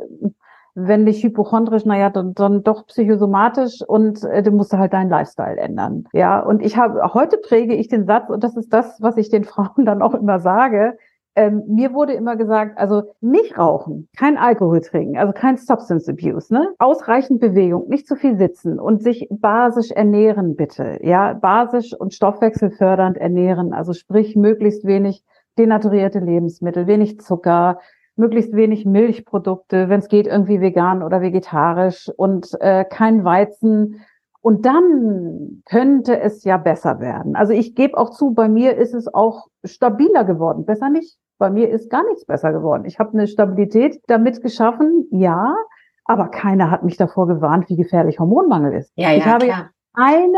wenn 0.76 1.04
nicht 1.04 1.24
hypochondrisch, 1.24 1.86
naja, 1.86 2.10
dann, 2.10 2.34
dann 2.34 2.64
doch 2.64 2.86
psychosomatisch 2.88 3.82
und 3.86 4.24
äh, 4.24 4.42
du 4.42 4.52
musst 4.52 4.72
halt 4.72 4.94
deinen 4.94 5.10
Lifestyle 5.10 5.58
ändern. 5.58 6.06
Ja, 6.14 6.40
und 6.40 6.62
ich 6.62 6.78
habe, 6.78 7.14
heute 7.14 7.38
präge 7.38 7.76
ich 7.76 7.90
den 7.90 8.06
Satz, 8.06 8.30
und 8.30 8.44
das 8.44 8.56
ist 8.56 8.72
das, 8.72 9.02
was 9.02 9.18
ich 9.18 9.30
den 9.30 9.44
Frauen 9.46 9.86
dann 9.86 10.02
auch 10.02 10.14
immer 10.14 10.40
sage, 10.40 10.98
ähm, 11.40 11.64
mir 11.70 11.94
wurde 11.94 12.12
immer 12.12 12.36
gesagt, 12.36 12.78
also 12.78 13.14
nicht 13.22 13.58
rauchen, 13.58 14.10
kein 14.18 14.38
Alkohol 14.38 14.82
trinken, 14.82 15.18
also 15.18 15.32
kein 15.32 15.56
Substance 15.56 16.10
Abuse, 16.10 16.54
ne? 16.54 16.68
Ausreichend 16.80 17.40
Bewegung, 17.40 17.88
nicht 17.88 18.08
zu 18.08 18.18
viel 18.18 18.38
sitzen 18.38 18.78
und 18.78 19.02
sich 19.02 19.30
basisch 19.32 19.90
ernähren 19.92 20.58
bitte, 20.58 21.00
ja, 21.02 21.34
basisch 21.34 21.94
und 21.98 22.14
stoffwechselfördernd 22.14 23.18
ernähren, 23.18 23.72
also 23.72 23.94
sprich 23.94 24.36
möglichst 24.36 24.86
wenig 24.86 25.24
denaturierte 25.58 26.20
Lebensmittel, 26.20 26.88
wenig 26.88 27.22
Zucker, 27.22 27.80
möglichst 28.18 28.54
wenig 28.54 28.86
Milchprodukte, 28.86 29.88
wenn 29.88 30.02
es 30.02 30.10
geht 30.10 30.28
irgendwie 30.28 30.60
vegan 30.60 31.02
oder 31.02 31.22
vegetarisch 31.22 32.12
und 32.18 32.50
äh, 32.60 32.84
kein 32.84 33.24
Weizen, 33.24 34.02
und 34.42 34.66
dann 34.66 35.64
könnte 35.66 36.20
es 36.20 36.44
ja 36.46 36.58
besser 36.58 37.00
werden. 37.00 37.36
Also 37.36 37.52
ich 37.52 37.76
gebe 37.76 37.98
auch 37.98 38.12
zu, 38.12 38.32
bei 38.32 38.48
mir 38.48 38.78
ist 38.78 38.94
es 38.94 39.14
auch 39.14 39.48
stabiler 39.66 40.24
geworden. 40.24 40.66
Besser 40.66 40.90
nicht. 40.90 41.19
Bei 41.40 41.50
mir 41.50 41.70
ist 41.70 41.90
gar 41.90 42.04
nichts 42.04 42.26
besser 42.26 42.52
geworden. 42.52 42.84
Ich 42.86 43.00
habe 43.00 43.14
eine 43.14 43.26
Stabilität 43.26 44.02
damit 44.08 44.42
geschaffen, 44.42 45.08
ja, 45.10 45.56
aber 46.04 46.28
keiner 46.28 46.70
hat 46.70 46.84
mich 46.84 46.98
davor 46.98 47.28
gewarnt, 47.28 47.70
wie 47.70 47.78
gefährlich 47.78 48.20
Hormonmangel 48.20 48.74
ist. 48.74 48.92
Ja, 48.96 49.12
ja, 49.12 49.18
ich 49.18 49.26
habe 49.26 49.46
klar. 49.46 49.70
eine 49.94 50.38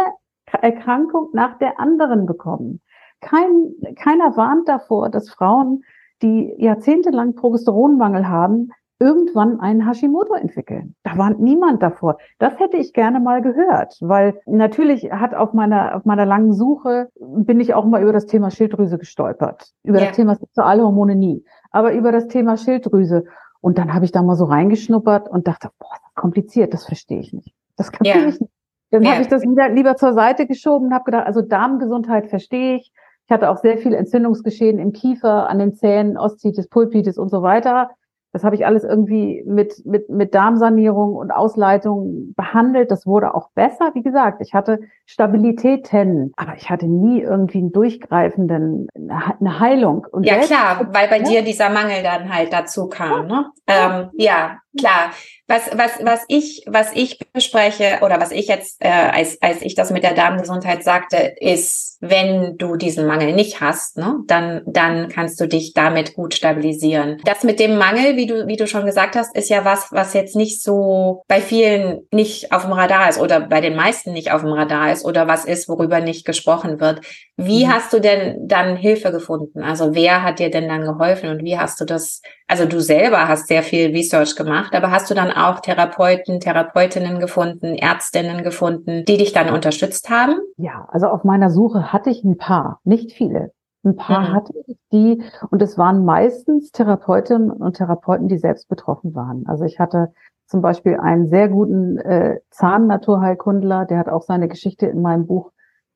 Erkrankung 0.61 1.29
nach 1.33 1.57
der 1.57 1.79
anderen 1.79 2.25
bekommen. 2.25 2.81
Kein, 3.19 3.73
keiner 3.95 4.37
warnt 4.37 4.69
davor, 4.69 5.09
dass 5.09 5.29
Frauen, 5.29 5.83
die 6.21 6.53
jahrzehntelang 6.57 7.33
Progesteronmangel 7.33 8.27
haben, 8.27 8.71
irgendwann 9.01 9.59
einen 9.59 9.87
Hashimoto 9.87 10.35
entwickeln. 10.35 10.93
Da 11.03 11.17
warnt 11.17 11.39
niemand 11.39 11.81
davor. 11.81 12.17
Das 12.37 12.59
hätte 12.59 12.77
ich 12.77 12.93
gerne 12.93 13.19
mal 13.19 13.41
gehört, 13.41 13.97
weil 13.99 14.39
natürlich 14.45 15.11
hat 15.11 15.33
auf 15.33 15.53
meiner, 15.53 15.95
auf 15.95 16.05
meiner 16.05 16.27
langen 16.27 16.53
Suche 16.53 17.09
bin 17.19 17.59
ich 17.59 17.73
auch 17.73 17.85
mal 17.85 18.03
über 18.03 18.13
das 18.13 18.27
Thema 18.27 18.51
Schilddrüse 18.51 18.99
gestolpert. 18.99 19.71
Über 19.83 19.97
yeah. 19.97 20.07
das 20.07 20.15
Thema 20.15 20.35
Sexualhormone 20.35 21.15
nie, 21.15 21.43
aber 21.71 21.93
über 21.93 22.11
das 22.11 22.27
Thema 22.27 22.57
Schilddrüse. 22.57 23.25
Und 23.59 23.79
dann 23.79 23.93
habe 23.93 24.05
ich 24.05 24.11
da 24.11 24.21
mal 24.21 24.35
so 24.35 24.45
reingeschnuppert 24.45 25.27
und 25.29 25.47
dachte, 25.47 25.69
boah, 25.79 25.89
das 25.89 26.09
ist 26.09 26.15
kompliziert, 26.15 26.73
das 26.73 26.85
verstehe 26.85 27.19
ich 27.19 27.33
nicht. 27.33 27.55
Das 27.77 27.91
kapiere 27.91 28.19
yeah. 28.19 28.27
ich 28.29 28.39
nicht. 28.39 28.51
Dann 28.91 29.01
yeah. 29.01 29.13
habe 29.13 29.23
ich 29.23 29.29
das 29.29 29.41
wieder 29.41 29.69
lieber 29.69 29.95
zur 29.95 30.13
Seite 30.13 30.45
geschoben 30.45 30.87
und 30.87 30.93
habe 30.93 31.05
gedacht, 31.05 31.25
also 31.25 31.41
Darmgesundheit 31.41 32.29
verstehe 32.29 32.75
ich. 32.75 32.91
Ich 33.25 33.31
hatte 33.31 33.49
auch 33.49 33.57
sehr 33.57 33.79
viel 33.79 33.95
Entzündungsgeschehen 33.95 34.77
im 34.77 34.91
Kiefer, 34.91 35.49
an 35.49 35.57
den 35.57 35.73
Zähnen, 35.73 36.17
Ostitis, 36.17 36.67
Pulpitis 36.67 37.17
und 37.17 37.29
so 37.29 37.41
weiter. 37.41 37.89
Das 38.33 38.43
habe 38.43 38.55
ich 38.55 38.65
alles 38.65 38.83
irgendwie 38.83 39.43
mit, 39.45 39.85
mit, 39.85 40.09
mit 40.09 40.33
Darmsanierung 40.33 41.15
und 41.15 41.31
Ausleitung 41.31 42.33
behandelt. 42.35 42.89
Das 42.89 43.05
wurde 43.05 43.35
auch 43.35 43.49
besser. 43.51 43.91
Wie 43.93 44.03
gesagt, 44.03 44.41
ich 44.41 44.53
hatte 44.53 44.79
Stabilitäten, 45.05 46.31
aber 46.37 46.55
ich 46.55 46.69
hatte 46.69 46.87
nie 46.87 47.21
irgendwie 47.21 47.57
einen 47.57 47.71
durchgreifenden, 47.73 48.87
eine 48.95 49.59
Heilung. 49.59 50.07
Und 50.11 50.25
ja, 50.25 50.37
klar, 50.37 50.87
weil 50.93 51.09
bei 51.09 51.17
ja. 51.17 51.23
dir 51.23 51.43
dieser 51.43 51.69
Mangel 51.69 52.03
dann 52.03 52.33
halt 52.33 52.53
dazu 52.53 52.87
kam. 52.87 53.27
Ne? 53.27 53.45
Ähm, 53.67 54.09
ja, 54.13 54.59
klar. 54.77 55.11
Was, 55.47 55.69
was, 55.73 55.91
was 56.01 56.23
ich, 56.29 56.63
was 56.65 56.93
ich 56.93 57.19
bespreche 57.33 57.99
oder 58.03 58.21
was 58.21 58.31
ich 58.31 58.47
jetzt, 58.47 58.77
äh, 58.79 58.87
als, 58.87 59.41
als 59.41 59.61
ich 59.61 59.75
das 59.75 59.91
mit 59.91 60.03
der 60.03 60.13
Darmgesundheit 60.13 60.81
sagte, 60.83 61.35
ist, 61.41 61.97
wenn 61.99 62.57
du 62.57 62.77
diesen 62.77 63.05
Mangel 63.05 63.33
nicht 63.33 63.59
hast, 63.59 63.97
ne, 63.97 64.19
dann, 64.27 64.61
dann 64.65 65.09
kannst 65.09 65.41
du 65.41 65.47
dich 65.47 65.73
damit 65.73 66.13
gut 66.13 66.33
stabilisieren. 66.33 67.17
Das 67.25 67.43
mit 67.43 67.59
dem 67.59 67.77
Mangel, 67.77 68.15
wie 68.15 68.27
du, 68.27 68.47
wie 68.47 68.55
du 68.55 68.65
schon 68.65 68.85
gesagt 68.85 69.15
hast, 69.15 69.35
ist 69.35 69.49
ja 69.49 69.65
was, 69.65 69.87
was 69.91 70.13
jetzt 70.13 70.37
nicht 70.37 70.63
so 70.63 71.23
bei 71.27 71.41
vielen 71.41 72.07
nicht 72.11 72.53
auf 72.53 72.63
dem 72.63 72.71
Radar 72.71 73.09
ist 73.09 73.19
oder 73.19 73.41
bei 73.41 73.59
den 73.59 73.75
meisten 73.75 74.13
nicht 74.13 74.31
auf 74.31 74.41
dem 74.41 74.53
Radar 74.53 74.93
ist 74.93 75.03
oder 75.03 75.27
was 75.27 75.43
ist, 75.43 75.67
worüber 75.67 75.99
nicht 75.99 76.25
gesprochen 76.25 76.79
wird. 76.79 77.01
Wie 77.35 77.65
mhm. 77.65 77.73
hast 77.73 77.91
du 77.91 77.99
denn 77.99 78.47
dann 78.47 78.77
Hilfe 78.77 79.11
gefunden? 79.11 79.63
Also 79.63 79.93
wer 79.93 80.23
hat 80.23 80.39
dir 80.39 80.49
denn 80.49 80.69
dann 80.69 80.85
geholfen 80.85 81.29
und 81.29 81.43
wie 81.43 81.57
hast 81.57 81.81
du 81.81 81.85
das 81.85 82.21
also 82.51 82.65
du 82.65 82.81
selber 82.81 83.29
hast 83.29 83.47
sehr 83.47 83.63
viel 83.63 83.91
Research 83.91 84.35
gemacht, 84.35 84.75
aber 84.75 84.91
hast 84.91 85.09
du 85.09 85.13
dann 85.13 85.31
auch 85.31 85.61
Therapeuten, 85.61 86.41
Therapeutinnen 86.41 87.21
gefunden, 87.21 87.75
Ärztinnen 87.75 88.43
gefunden, 88.43 89.05
die 89.05 89.15
dich 89.15 89.31
dann 89.31 89.53
unterstützt 89.53 90.09
haben? 90.09 90.35
Ja, 90.57 90.85
also 90.91 91.07
auf 91.07 91.23
meiner 91.23 91.49
Suche 91.49 91.93
hatte 91.93 92.09
ich 92.09 92.25
ein 92.25 92.37
paar, 92.37 92.81
nicht 92.83 93.13
viele. 93.13 93.53
Ein 93.85 93.95
paar 93.95 94.29
mhm. 94.29 94.33
hatte 94.33 94.53
ich 94.67 94.77
die 94.91 95.23
und 95.49 95.61
es 95.61 95.77
waren 95.77 96.03
meistens 96.03 96.71
Therapeutinnen 96.73 97.51
und 97.51 97.77
Therapeuten, 97.77 98.27
die 98.27 98.37
selbst 98.37 98.67
betroffen 98.67 99.15
waren. 99.15 99.45
Also 99.47 99.63
ich 99.63 99.79
hatte 99.79 100.11
zum 100.45 100.61
Beispiel 100.61 100.97
einen 100.97 101.29
sehr 101.29 101.47
guten 101.47 101.99
äh, 101.99 102.39
Zahn-Naturheilkundler, 102.49 103.85
der 103.85 103.97
hat 103.97 104.09
auch 104.09 104.23
seine 104.23 104.49
Geschichte 104.49 104.87
in 104.87 105.01
meinem 105.01 105.25
Buch 105.25 105.51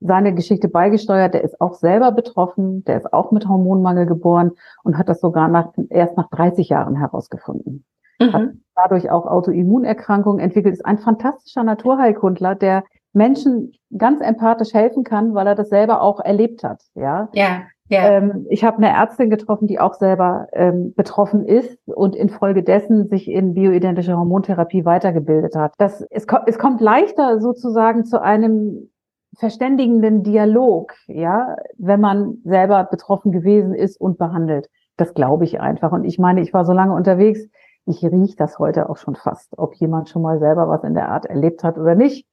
seine 0.05 0.33
Geschichte 0.33 0.67
beigesteuert. 0.67 1.33
Der 1.33 1.43
ist 1.43 1.59
auch 1.59 1.74
selber 1.74 2.12
betroffen, 2.12 2.83
der 2.85 2.97
ist 2.97 3.13
auch 3.13 3.31
mit 3.31 3.47
Hormonmangel 3.47 4.05
geboren 4.05 4.51
und 4.83 4.97
hat 4.97 5.09
das 5.09 5.21
sogar 5.21 5.47
nach, 5.47 5.71
erst 5.89 6.17
nach 6.17 6.29
30 6.29 6.69
Jahren 6.69 6.95
herausgefunden. 6.95 7.85
Mhm. 8.19 8.33
Hat 8.33 8.50
dadurch 8.75 9.09
auch 9.09 9.25
Autoimmunerkrankungen 9.25 10.39
entwickelt, 10.39 10.74
ist 10.74 10.85
ein 10.85 10.97
fantastischer 10.97 11.63
Naturheilkundler, 11.63 12.55
der 12.55 12.83
Menschen 13.13 13.71
ganz 13.97 14.21
empathisch 14.21 14.74
helfen 14.74 15.03
kann, 15.03 15.33
weil 15.33 15.47
er 15.47 15.55
das 15.55 15.69
selber 15.69 16.01
auch 16.01 16.19
erlebt 16.19 16.63
hat. 16.63 16.83
Ja. 16.95 17.29
Ja. 17.33 17.63
Ja. 17.88 18.17
Ähm, 18.17 18.47
ich 18.50 18.63
habe 18.63 18.77
eine 18.77 18.89
Ärztin 18.89 19.29
getroffen, 19.29 19.67
die 19.67 19.79
auch 19.79 19.93
selber 19.93 20.47
ähm, 20.53 20.93
betroffen 20.95 21.45
ist 21.45 21.77
und 21.88 22.15
infolgedessen 22.15 23.07
sich 23.07 23.29
in 23.29 23.53
bioidentische 23.53 24.17
Hormontherapie 24.17 24.85
weitergebildet 24.85 25.55
hat. 25.55 25.74
Das, 25.77 26.01
es, 26.09 26.25
es 26.47 26.57
kommt 26.57 26.81
leichter 26.81 27.39
sozusagen 27.39 28.03
zu 28.03 28.21
einem 28.21 28.89
verständigenden 29.38 30.24
Dialog, 30.24 30.94
ja, 31.08 31.56
wenn 31.77 32.01
man 32.01 32.38
selber 32.44 32.84
betroffen 32.84 33.32
gewesen 33.32 33.74
ist 33.74 34.00
und 34.00 34.18
behandelt. 34.18 34.70
Das 34.98 35.13
glaube 35.13 35.44
ich 35.44 35.60
einfach. 35.60 35.92
Und 35.92 36.06
ich 36.06 36.20
meine, 36.20 36.42
ich 36.42 36.54
war 36.54 36.65
so 36.65 36.74
lange 36.74 36.94
unterwegs, 36.94 37.48
ich 37.86 38.04
rieche 38.04 38.36
das 38.36 38.58
heute 38.58 38.89
auch 38.89 38.98
schon 38.98 39.15
fast, 39.15 39.58
ob 39.58 39.75
jemand 39.75 40.10
schon 40.10 40.22
mal 40.22 40.39
selber 40.39 40.68
was 40.68 40.84
in 40.84 40.96
der 40.96 41.10
Art 41.10 41.25
erlebt 41.25 41.63
hat 41.63 41.77
oder 41.77 41.96
nicht. 41.96 42.25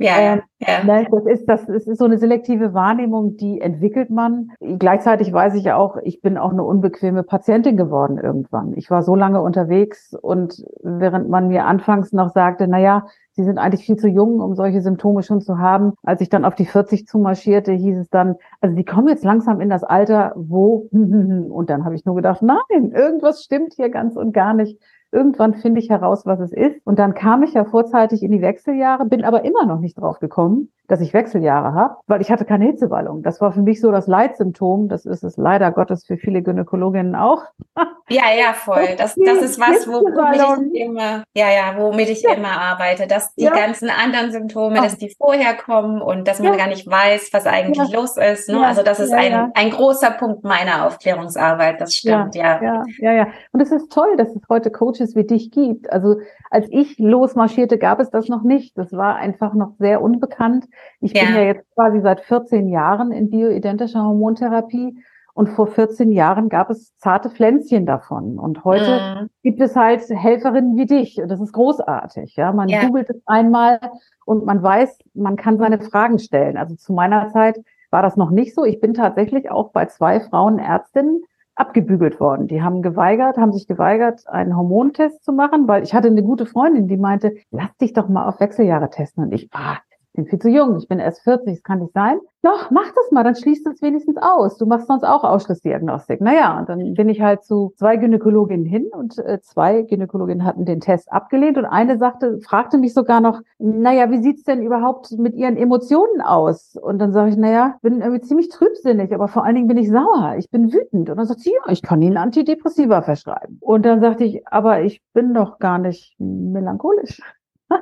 Ja, 0.00 0.18
ähm, 0.18 0.40
ja. 0.58 0.82
Ne, 0.82 1.06
das 1.10 1.26
ist 1.26 1.46
das, 1.46 1.68
ist 1.68 1.98
so 1.98 2.06
eine 2.06 2.16
selektive 2.16 2.72
Wahrnehmung, 2.72 3.36
die 3.36 3.60
entwickelt 3.60 4.08
man. 4.08 4.48
Gleichzeitig 4.58 5.30
weiß 5.30 5.54
ich 5.56 5.72
auch, 5.72 5.98
ich 6.02 6.22
bin 6.22 6.38
auch 6.38 6.52
eine 6.52 6.64
unbequeme 6.64 7.22
Patientin 7.22 7.76
geworden 7.76 8.16
irgendwann. 8.16 8.72
Ich 8.76 8.90
war 8.90 9.02
so 9.02 9.14
lange 9.14 9.42
unterwegs 9.42 10.14
und 10.14 10.64
während 10.82 11.28
man 11.28 11.48
mir 11.48 11.66
anfangs 11.66 12.12
noch 12.12 12.30
sagte, 12.30 12.66
na 12.66 12.78
ja, 12.78 13.06
Sie 13.40 13.46
sind 13.46 13.56
eigentlich 13.56 13.86
viel 13.86 13.96
zu 13.96 14.06
jung, 14.06 14.40
um 14.40 14.54
solche 14.54 14.82
Symptome 14.82 15.22
schon 15.22 15.40
zu 15.40 15.58
haben. 15.58 15.94
Als 16.02 16.20
ich 16.20 16.28
dann 16.28 16.44
auf 16.44 16.54
die 16.54 16.66
40 16.66 17.06
zumarschierte, 17.06 17.72
hieß 17.72 17.96
es 17.96 18.10
dann, 18.10 18.36
also 18.60 18.76
Sie 18.76 18.84
kommen 18.84 19.08
jetzt 19.08 19.24
langsam 19.24 19.62
in 19.62 19.70
das 19.70 19.82
Alter, 19.82 20.34
wo, 20.36 20.88
und 20.92 21.70
dann 21.70 21.86
habe 21.86 21.94
ich 21.94 22.04
nur 22.04 22.16
gedacht, 22.16 22.42
nein, 22.42 22.92
irgendwas 22.92 23.42
stimmt 23.42 23.72
hier 23.74 23.88
ganz 23.88 24.16
und 24.16 24.32
gar 24.32 24.52
nicht. 24.52 24.78
Irgendwann 25.10 25.54
finde 25.54 25.80
ich 25.80 25.88
heraus, 25.88 26.26
was 26.26 26.38
es 26.40 26.52
ist. 26.52 26.86
Und 26.86 26.98
dann 26.98 27.14
kam 27.14 27.42
ich 27.42 27.54
ja 27.54 27.64
vorzeitig 27.64 28.22
in 28.22 28.30
die 28.30 28.42
Wechseljahre, 28.42 29.06
bin 29.06 29.24
aber 29.24 29.44
immer 29.44 29.64
noch 29.64 29.80
nicht 29.80 29.98
drauf 29.98 30.20
gekommen, 30.20 30.68
dass 30.90 31.00
ich 31.00 31.14
Wechseljahre 31.14 31.72
habe, 31.72 31.96
weil 32.08 32.20
ich 32.20 32.32
hatte 32.32 32.44
keine 32.44 32.64
Hitzewallung. 32.64 33.22
Das 33.22 33.40
war 33.40 33.52
für 33.52 33.62
mich 33.62 33.80
so 33.80 33.92
das 33.92 34.08
Leitsymptom. 34.08 34.88
Das 34.88 35.06
ist 35.06 35.22
es 35.22 35.36
leider 35.36 35.70
Gottes 35.70 36.04
für 36.04 36.16
viele 36.16 36.42
Gynäkologinnen 36.42 37.14
auch. 37.14 37.44
Ja, 38.12 38.24
ja, 38.36 38.54
voll. 38.54 38.96
Das, 38.98 39.14
das 39.14 39.38
ist 39.38 39.60
was, 39.60 39.86
womit 39.86 40.72
ich 40.74 40.80
immer, 40.80 41.22
ja, 41.32 41.48
ja, 41.48 41.76
womit 41.76 42.08
ich 42.08 42.22
ja. 42.22 42.32
immer 42.32 42.60
arbeite, 42.60 43.06
dass 43.06 43.32
die 43.36 43.44
ja. 43.44 43.52
ganzen 43.52 43.88
anderen 43.88 44.32
Symptome, 44.32 44.74
ja. 44.74 44.82
dass 44.82 44.98
die 44.98 45.14
vorher 45.16 45.54
kommen 45.54 46.02
und 46.02 46.26
dass 46.26 46.40
man 46.40 46.56
gar 46.56 46.66
nicht 46.66 46.90
weiß, 46.90 47.30
was 47.32 47.46
eigentlich 47.46 47.92
los 47.92 48.16
ist. 48.16 48.48
Ne? 48.48 48.66
Also 48.66 48.82
das 48.82 48.98
ist 48.98 49.12
ein, 49.12 49.52
ein 49.54 49.70
großer 49.70 50.10
Punkt 50.10 50.42
meiner 50.42 50.86
Aufklärungsarbeit. 50.86 51.80
Das 51.80 51.94
stimmt, 51.94 52.34
ja. 52.34 52.60
Ja, 52.60 52.82
ja, 52.98 53.12
ja. 53.12 53.26
Und 53.52 53.60
es 53.60 53.70
ist 53.70 53.92
toll, 53.92 54.16
dass 54.16 54.34
es 54.34 54.42
heute 54.48 54.72
Coaches 54.72 55.14
wie 55.14 55.24
dich 55.24 55.52
gibt. 55.52 55.92
Also 55.92 56.16
als 56.50 56.66
ich 56.70 56.98
losmarschierte, 56.98 57.78
gab 57.78 58.00
es 58.00 58.10
das 58.10 58.28
noch 58.28 58.42
nicht. 58.42 58.76
Das 58.76 58.92
war 58.92 59.14
einfach 59.14 59.54
noch 59.54 59.74
sehr 59.78 60.02
unbekannt. 60.02 60.66
Ich 61.00 61.12
ja. 61.12 61.24
bin 61.24 61.34
ja 61.34 61.42
jetzt 61.42 61.64
quasi 61.74 62.00
seit 62.00 62.20
14 62.20 62.68
Jahren 62.68 63.12
in 63.12 63.30
bioidentischer 63.30 64.02
Hormontherapie 64.04 64.96
und 65.34 65.48
vor 65.48 65.68
14 65.68 66.12
Jahren 66.12 66.48
gab 66.48 66.70
es 66.70 66.96
zarte 66.98 67.30
Pflänzchen 67.30 67.86
davon. 67.86 68.38
Und 68.38 68.64
heute 68.64 69.22
mhm. 69.22 69.30
gibt 69.42 69.60
es 69.60 69.76
halt 69.76 70.02
Helferinnen 70.08 70.76
wie 70.76 70.86
dich. 70.86 71.20
Und 71.20 71.28
das 71.28 71.40
ist 71.40 71.52
großartig. 71.52 72.36
Ja, 72.36 72.52
man 72.52 72.68
ja. 72.68 72.84
googelt 72.84 73.10
es 73.10 73.22
einmal 73.26 73.80
und 74.26 74.44
man 74.44 74.62
weiß, 74.62 74.98
man 75.14 75.36
kann 75.36 75.58
seine 75.58 75.80
Fragen 75.80 76.18
stellen. 76.18 76.56
Also 76.56 76.74
zu 76.74 76.92
meiner 76.92 77.28
Zeit 77.28 77.60
war 77.90 78.02
das 78.02 78.16
noch 78.16 78.30
nicht 78.30 78.54
so. 78.54 78.64
Ich 78.64 78.80
bin 78.80 78.94
tatsächlich 78.94 79.50
auch 79.50 79.70
bei 79.70 79.86
zwei 79.86 80.20
Frauenärztinnen 80.20 81.22
abgebügelt 81.54 82.20
worden. 82.20 82.46
Die 82.46 82.62
haben 82.62 82.82
geweigert, 82.82 83.36
haben 83.36 83.52
sich 83.52 83.66
geweigert, 83.66 84.26
einen 84.28 84.56
Hormontest 84.56 85.24
zu 85.24 85.32
machen, 85.32 85.68
weil 85.68 85.82
ich 85.82 85.94
hatte 85.94 86.08
eine 86.08 86.22
gute 86.22 86.46
Freundin, 86.46 86.88
die 86.88 86.96
meinte, 86.96 87.34
lass 87.50 87.76
dich 87.76 87.92
doch 87.92 88.08
mal 88.08 88.26
auf 88.26 88.40
Wechseljahre 88.40 88.90
testen. 88.90 89.24
Und 89.24 89.32
ich, 89.32 89.48
ah, 89.52 89.76
bin 90.12 90.26
viel 90.26 90.38
zu 90.38 90.48
jung, 90.48 90.76
ich 90.78 90.88
bin 90.88 90.98
erst 90.98 91.22
40, 91.22 91.54
das 91.54 91.62
kann 91.62 91.80
nicht 91.80 91.92
sein. 91.92 92.18
Doch, 92.42 92.70
mach 92.70 92.90
das 92.92 93.10
mal, 93.12 93.22
dann 93.22 93.36
schließt 93.36 93.66
es 93.66 93.82
wenigstens 93.82 94.16
aus. 94.16 94.56
Du 94.56 94.66
machst 94.66 94.86
sonst 94.86 95.04
auch 95.04 95.24
Ausschlussdiagnostik. 95.24 96.20
Naja, 96.20 96.58
und 96.58 96.68
dann 96.68 96.94
bin 96.94 97.08
ich 97.08 97.20
halt 97.20 97.44
zu 97.44 97.72
zwei 97.76 97.96
Gynäkologinnen 97.96 98.64
hin 98.64 98.86
und 98.92 99.18
äh, 99.18 99.40
zwei 99.42 99.82
Gynäkologinnen 99.82 100.44
hatten 100.44 100.64
den 100.64 100.80
Test 100.80 101.12
abgelehnt 101.12 101.58
und 101.58 101.66
eine 101.66 101.98
sagte, 101.98 102.40
fragte 102.40 102.78
mich 102.78 102.94
sogar 102.94 103.20
noch, 103.20 103.40
naja, 103.58 104.10
wie 104.10 104.22
sieht's 104.22 104.44
denn 104.44 104.62
überhaupt 104.62 105.12
mit 105.12 105.34
ihren 105.34 105.56
Emotionen 105.56 106.22
aus? 106.22 106.76
Und 106.76 106.98
dann 106.98 107.12
sage 107.12 107.30
ich, 107.30 107.36
naja, 107.36 107.76
bin 107.82 108.00
irgendwie 108.00 108.22
ziemlich 108.22 108.48
trübsinnig, 108.48 109.14
aber 109.14 109.28
vor 109.28 109.44
allen 109.44 109.54
Dingen 109.54 109.68
bin 109.68 109.76
ich 109.76 109.90
sauer, 109.90 110.34
ich 110.38 110.50
bin 110.50 110.72
wütend. 110.72 111.10
Und 111.10 111.16
dann 111.16 111.26
sagt 111.26 111.40
sie, 111.40 111.52
ja, 111.52 111.72
ich 111.72 111.82
kann 111.82 112.00
Ihnen 112.00 112.16
Antidepressiva 112.16 113.02
verschreiben. 113.02 113.58
Und 113.60 113.84
dann 113.84 114.00
sagte 114.00 114.24
ich, 114.24 114.46
aber 114.48 114.82
ich 114.82 115.02
bin 115.12 115.34
doch 115.34 115.58
gar 115.58 115.78
nicht 115.78 116.14
melancholisch. 116.18 117.20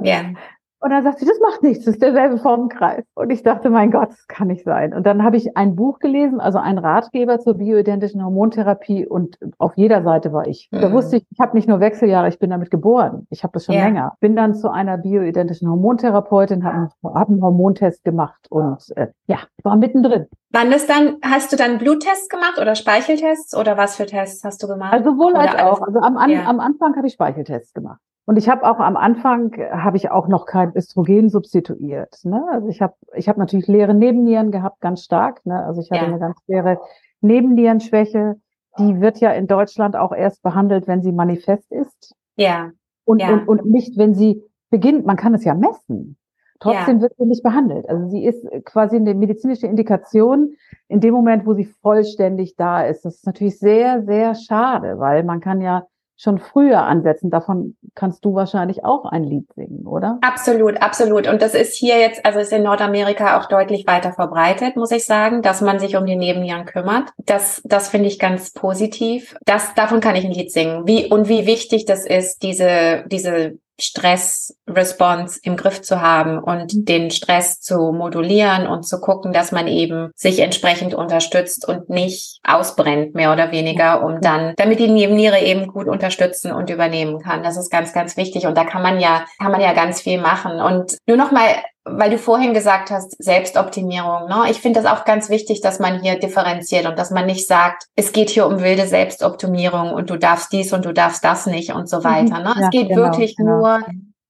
Ja. 0.02 0.22
Und 0.80 0.90
dann 0.90 1.02
sagt 1.02 1.18
sie, 1.18 1.26
das 1.26 1.40
macht 1.40 1.62
nichts, 1.62 1.84
das 1.84 1.94
ist 1.94 2.02
derselbe 2.02 2.38
Formenkreis. 2.38 3.04
Und 3.14 3.30
ich 3.30 3.42
dachte, 3.42 3.68
mein 3.68 3.90
Gott, 3.90 4.10
das 4.10 4.28
kann 4.28 4.46
nicht 4.46 4.64
sein. 4.64 4.94
Und 4.94 5.06
dann 5.06 5.24
habe 5.24 5.36
ich 5.36 5.56
ein 5.56 5.74
Buch 5.74 5.98
gelesen, 5.98 6.40
also 6.40 6.58
einen 6.58 6.78
Ratgeber 6.78 7.40
zur 7.40 7.54
bioidentischen 7.54 8.24
Hormontherapie 8.24 9.06
und 9.06 9.38
auf 9.58 9.76
jeder 9.76 10.04
Seite 10.04 10.32
war 10.32 10.46
ich. 10.46 10.68
Mhm. 10.70 10.80
Da 10.80 10.92
wusste 10.92 11.16
ich, 11.16 11.26
ich 11.30 11.40
habe 11.40 11.56
nicht 11.56 11.68
nur 11.68 11.80
Wechseljahre, 11.80 12.28
ich 12.28 12.38
bin 12.38 12.50
damit 12.50 12.70
geboren. 12.70 13.26
Ich 13.30 13.42
habe 13.42 13.52
das 13.54 13.64
schon 13.64 13.74
yeah. 13.74 13.84
länger. 13.86 14.12
Bin 14.20 14.36
dann 14.36 14.54
zu 14.54 14.70
einer 14.70 14.98
bioidentischen 14.98 15.68
Hormontherapeutin, 15.68 16.64
habe 16.64 16.90
hab 17.02 17.28
einen 17.28 17.42
Hormontest 17.42 18.04
gemacht 18.04 18.46
und 18.50 18.78
äh, 18.96 19.08
ja, 19.26 19.38
war 19.64 19.76
mittendrin. 19.76 20.26
Wann 20.50 20.70
ist 20.70 20.88
dann, 20.88 21.16
hast 21.22 21.52
du 21.52 21.56
dann 21.56 21.78
Bluttests 21.78 22.28
gemacht 22.28 22.58
oder 22.60 22.74
Speicheltests 22.74 23.56
oder 23.56 23.76
was 23.76 23.96
für 23.96 24.06
Tests 24.06 24.44
hast 24.44 24.62
du 24.62 24.68
gemacht? 24.68 24.92
Also 24.92 25.10
sowohl 25.10 25.34
als 25.34 25.56
auch. 25.56 25.82
Also 25.82 25.98
am, 26.00 26.16
an, 26.16 26.30
ja. 26.30 26.44
am 26.44 26.60
Anfang 26.60 26.96
habe 26.96 27.06
ich 27.06 27.14
Speicheltests 27.14 27.74
gemacht. 27.74 28.00
Und 28.28 28.36
ich 28.36 28.50
habe 28.50 28.70
auch 28.70 28.78
am 28.78 28.98
Anfang 28.98 29.56
habe 29.70 29.96
ich 29.96 30.10
auch 30.10 30.28
noch 30.28 30.44
kein 30.44 30.76
Östrogen 30.76 31.30
substituiert. 31.30 32.14
Ne? 32.24 32.44
Also 32.52 32.68
ich 32.68 32.82
habe 32.82 32.92
ich 33.16 33.26
habe 33.26 33.38
natürlich 33.38 33.68
leere 33.68 33.94
Nebennieren 33.94 34.50
gehabt, 34.50 34.82
ganz 34.82 35.02
stark. 35.02 35.46
Ne? 35.46 35.64
Also 35.64 35.80
ich 35.80 35.90
hatte 35.90 36.02
ja. 36.02 36.08
eine 36.08 36.18
ganz 36.18 36.36
schwere 36.44 36.78
Nebennierenschwäche. 37.22 38.36
Die 38.78 39.00
wird 39.00 39.18
ja 39.20 39.32
in 39.32 39.46
Deutschland 39.46 39.96
auch 39.96 40.12
erst 40.12 40.42
behandelt, 40.42 40.86
wenn 40.86 41.00
sie 41.02 41.12
manifest 41.12 41.72
ist. 41.72 42.14
Ja. 42.36 42.70
Und, 43.06 43.22
ja. 43.22 43.32
und, 43.32 43.48
und 43.48 43.64
nicht, 43.64 43.96
wenn 43.96 44.12
sie 44.12 44.42
beginnt. 44.68 45.06
Man 45.06 45.16
kann 45.16 45.32
es 45.32 45.44
ja 45.46 45.54
messen. 45.54 46.18
Trotzdem 46.60 46.96
ja. 46.96 47.04
wird 47.04 47.14
sie 47.16 47.24
nicht 47.24 47.42
behandelt. 47.42 47.88
Also 47.88 48.10
sie 48.10 48.26
ist 48.26 48.46
quasi 48.66 48.96
eine 48.96 49.14
medizinische 49.14 49.66
Indikation 49.66 50.54
in 50.88 51.00
dem 51.00 51.14
Moment, 51.14 51.46
wo 51.46 51.54
sie 51.54 51.64
vollständig 51.64 52.56
da 52.56 52.82
ist. 52.82 53.06
Das 53.06 53.14
ist 53.14 53.26
natürlich 53.26 53.58
sehr, 53.58 54.02
sehr 54.02 54.34
schade, 54.34 54.98
weil 54.98 55.24
man 55.24 55.40
kann 55.40 55.62
ja 55.62 55.86
schon 56.18 56.38
früher 56.38 56.82
ansetzen. 56.82 57.30
Davon 57.30 57.76
kannst 57.94 58.24
du 58.24 58.34
wahrscheinlich 58.34 58.84
auch 58.84 59.04
ein 59.04 59.22
Lied 59.22 59.46
singen, 59.54 59.86
oder? 59.86 60.18
Absolut, 60.20 60.82
absolut. 60.82 61.28
Und 61.28 61.40
das 61.40 61.54
ist 61.54 61.76
hier 61.76 61.98
jetzt, 61.98 62.26
also 62.26 62.40
ist 62.40 62.52
in 62.52 62.64
Nordamerika 62.64 63.38
auch 63.38 63.46
deutlich 63.46 63.86
weiter 63.86 64.12
verbreitet, 64.12 64.76
muss 64.76 64.90
ich 64.90 65.06
sagen, 65.06 65.42
dass 65.42 65.60
man 65.60 65.78
sich 65.78 65.96
um 65.96 66.04
die 66.04 66.16
Nebennieren 66.16 66.66
kümmert. 66.66 67.10
Das, 67.18 67.62
das 67.64 67.88
finde 67.88 68.08
ich 68.08 68.18
ganz 68.18 68.52
positiv. 68.52 69.36
Das, 69.44 69.74
davon 69.74 70.00
kann 70.00 70.16
ich 70.16 70.24
ein 70.24 70.32
Lied 70.32 70.50
singen. 70.50 70.86
Wie, 70.86 71.06
und 71.06 71.28
wie 71.28 71.46
wichtig 71.46 71.84
das 71.84 72.04
ist, 72.04 72.42
diese, 72.42 73.04
diese 73.06 73.58
Stress-Response 73.80 75.40
im 75.42 75.56
Griff 75.56 75.82
zu 75.82 76.00
haben 76.00 76.38
und 76.38 76.74
mhm. 76.74 76.84
den 76.84 77.10
Stress 77.10 77.60
zu 77.60 77.92
modulieren 77.92 78.66
und 78.66 78.86
zu 78.86 79.00
gucken, 79.00 79.32
dass 79.32 79.52
man 79.52 79.66
eben 79.68 80.10
sich 80.16 80.40
entsprechend 80.40 80.94
unterstützt 80.94 81.66
und 81.66 81.88
nicht 81.88 82.40
ausbrennt, 82.46 83.14
mehr 83.14 83.32
oder 83.32 83.52
weniger, 83.52 84.04
um 84.04 84.20
dann, 84.20 84.54
damit 84.56 84.80
die 84.80 84.88
Nebenniere 84.88 85.40
eben 85.40 85.68
gut 85.68 85.88
unterstützen 85.88 86.52
und 86.52 86.70
übernehmen 86.70 87.20
kann. 87.20 87.42
Das 87.42 87.56
ist 87.56 87.70
ganz, 87.70 87.92
ganz 87.92 88.16
wichtig. 88.16 88.46
Und 88.46 88.56
da 88.56 88.64
kann 88.64 88.82
man 88.82 89.00
ja, 89.00 89.24
kann 89.38 89.52
man 89.52 89.60
ja 89.60 89.72
ganz 89.72 90.00
viel 90.00 90.20
machen. 90.20 90.60
Und 90.60 90.98
nur 91.06 91.16
noch 91.16 91.30
mal 91.30 91.48
weil 91.90 92.10
du 92.10 92.18
vorhin 92.18 92.54
gesagt 92.54 92.90
hast, 92.90 93.22
Selbstoptimierung. 93.22 94.28
Ne? 94.28 94.50
Ich 94.50 94.60
finde 94.60 94.80
das 94.80 94.90
auch 94.90 95.04
ganz 95.04 95.28
wichtig, 95.30 95.60
dass 95.60 95.78
man 95.78 96.00
hier 96.00 96.18
differenziert 96.18 96.86
und 96.86 96.98
dass 96.98 97.10
man 97.10 97.26
nicht 97.26 97.46
sagt, 97.46 97.84
es 97.96 98.12
geht 98.12 98.30
hier 98.30 98.46
um 98.46 98.60
wilde 98.60 98.86
Selbstoptimierung 98.86 99.92
und 99.92 100.10
du 100.10 100.16
darfst 100.16 100.52
dies 100.52 100.72
und 100.72 100.84
du 100.84 100.92
darfst 100.92 101.24
das 101.24 101.46
nicht 101.46 101.72
und 101.72 101.88
so 101.88 101.98
mhm. 101.98 102.04
weiter. 102.04 102.38
Ne? 102.40 102.54
Ja, 102.56 102.64
es 102.64 102.70
geht 102.70 102.88
genau, 102.88 103.02
wirklich 103.02 103.36
genau. 103.36 103.58
nur 103.58 103.80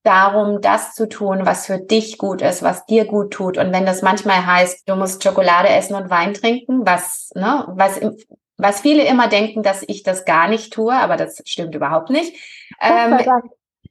darum, 0.03 0.61
das 0.61 0.95
zu 0.95 1.09
tun, 1.09 1.41
was 1.45 1.67
für 1.67 1.79
dich 1.79 2.19
gut 2.19 2.41
ist, 2.41 2.63
was 2.63 2.87
dir 2.87 3.05
gut 3.05 3.33
tut. 3.33 3.59
Und 3.59 3.73
wenn 3.73 3.85
das 3.85 4.03
manchmal 4.03 4.47
heißt, 4.47 4.89
du 4.89 4.97
musst 4.97 5.23
Schokolade 5.23 5.69
essen 5.69 5.95
und 5.95 6.11
Wein 6.11 6.35
trinken, 6.35 6.87
was, 6.87 7.31
ne, 7.35 7.65
was, 7.69 8.01
was 8.57 8.81
viele 8.81 9.05
immer 9.05 9.29
denken, 9.29 9.63
dass 9.63 9.85
ich 9.87 10.03
das 10.03 10.25
gar 10.25 10.49
nicht 10.49 10.73
tue, 10.73 10.95
aber 10.95 11.17
das 11.17 11.43
stimmt 11.45 11.75
überhaupt 11.75 12.11
nicht. 12.11 12.35
Ähm, 12.81 13.19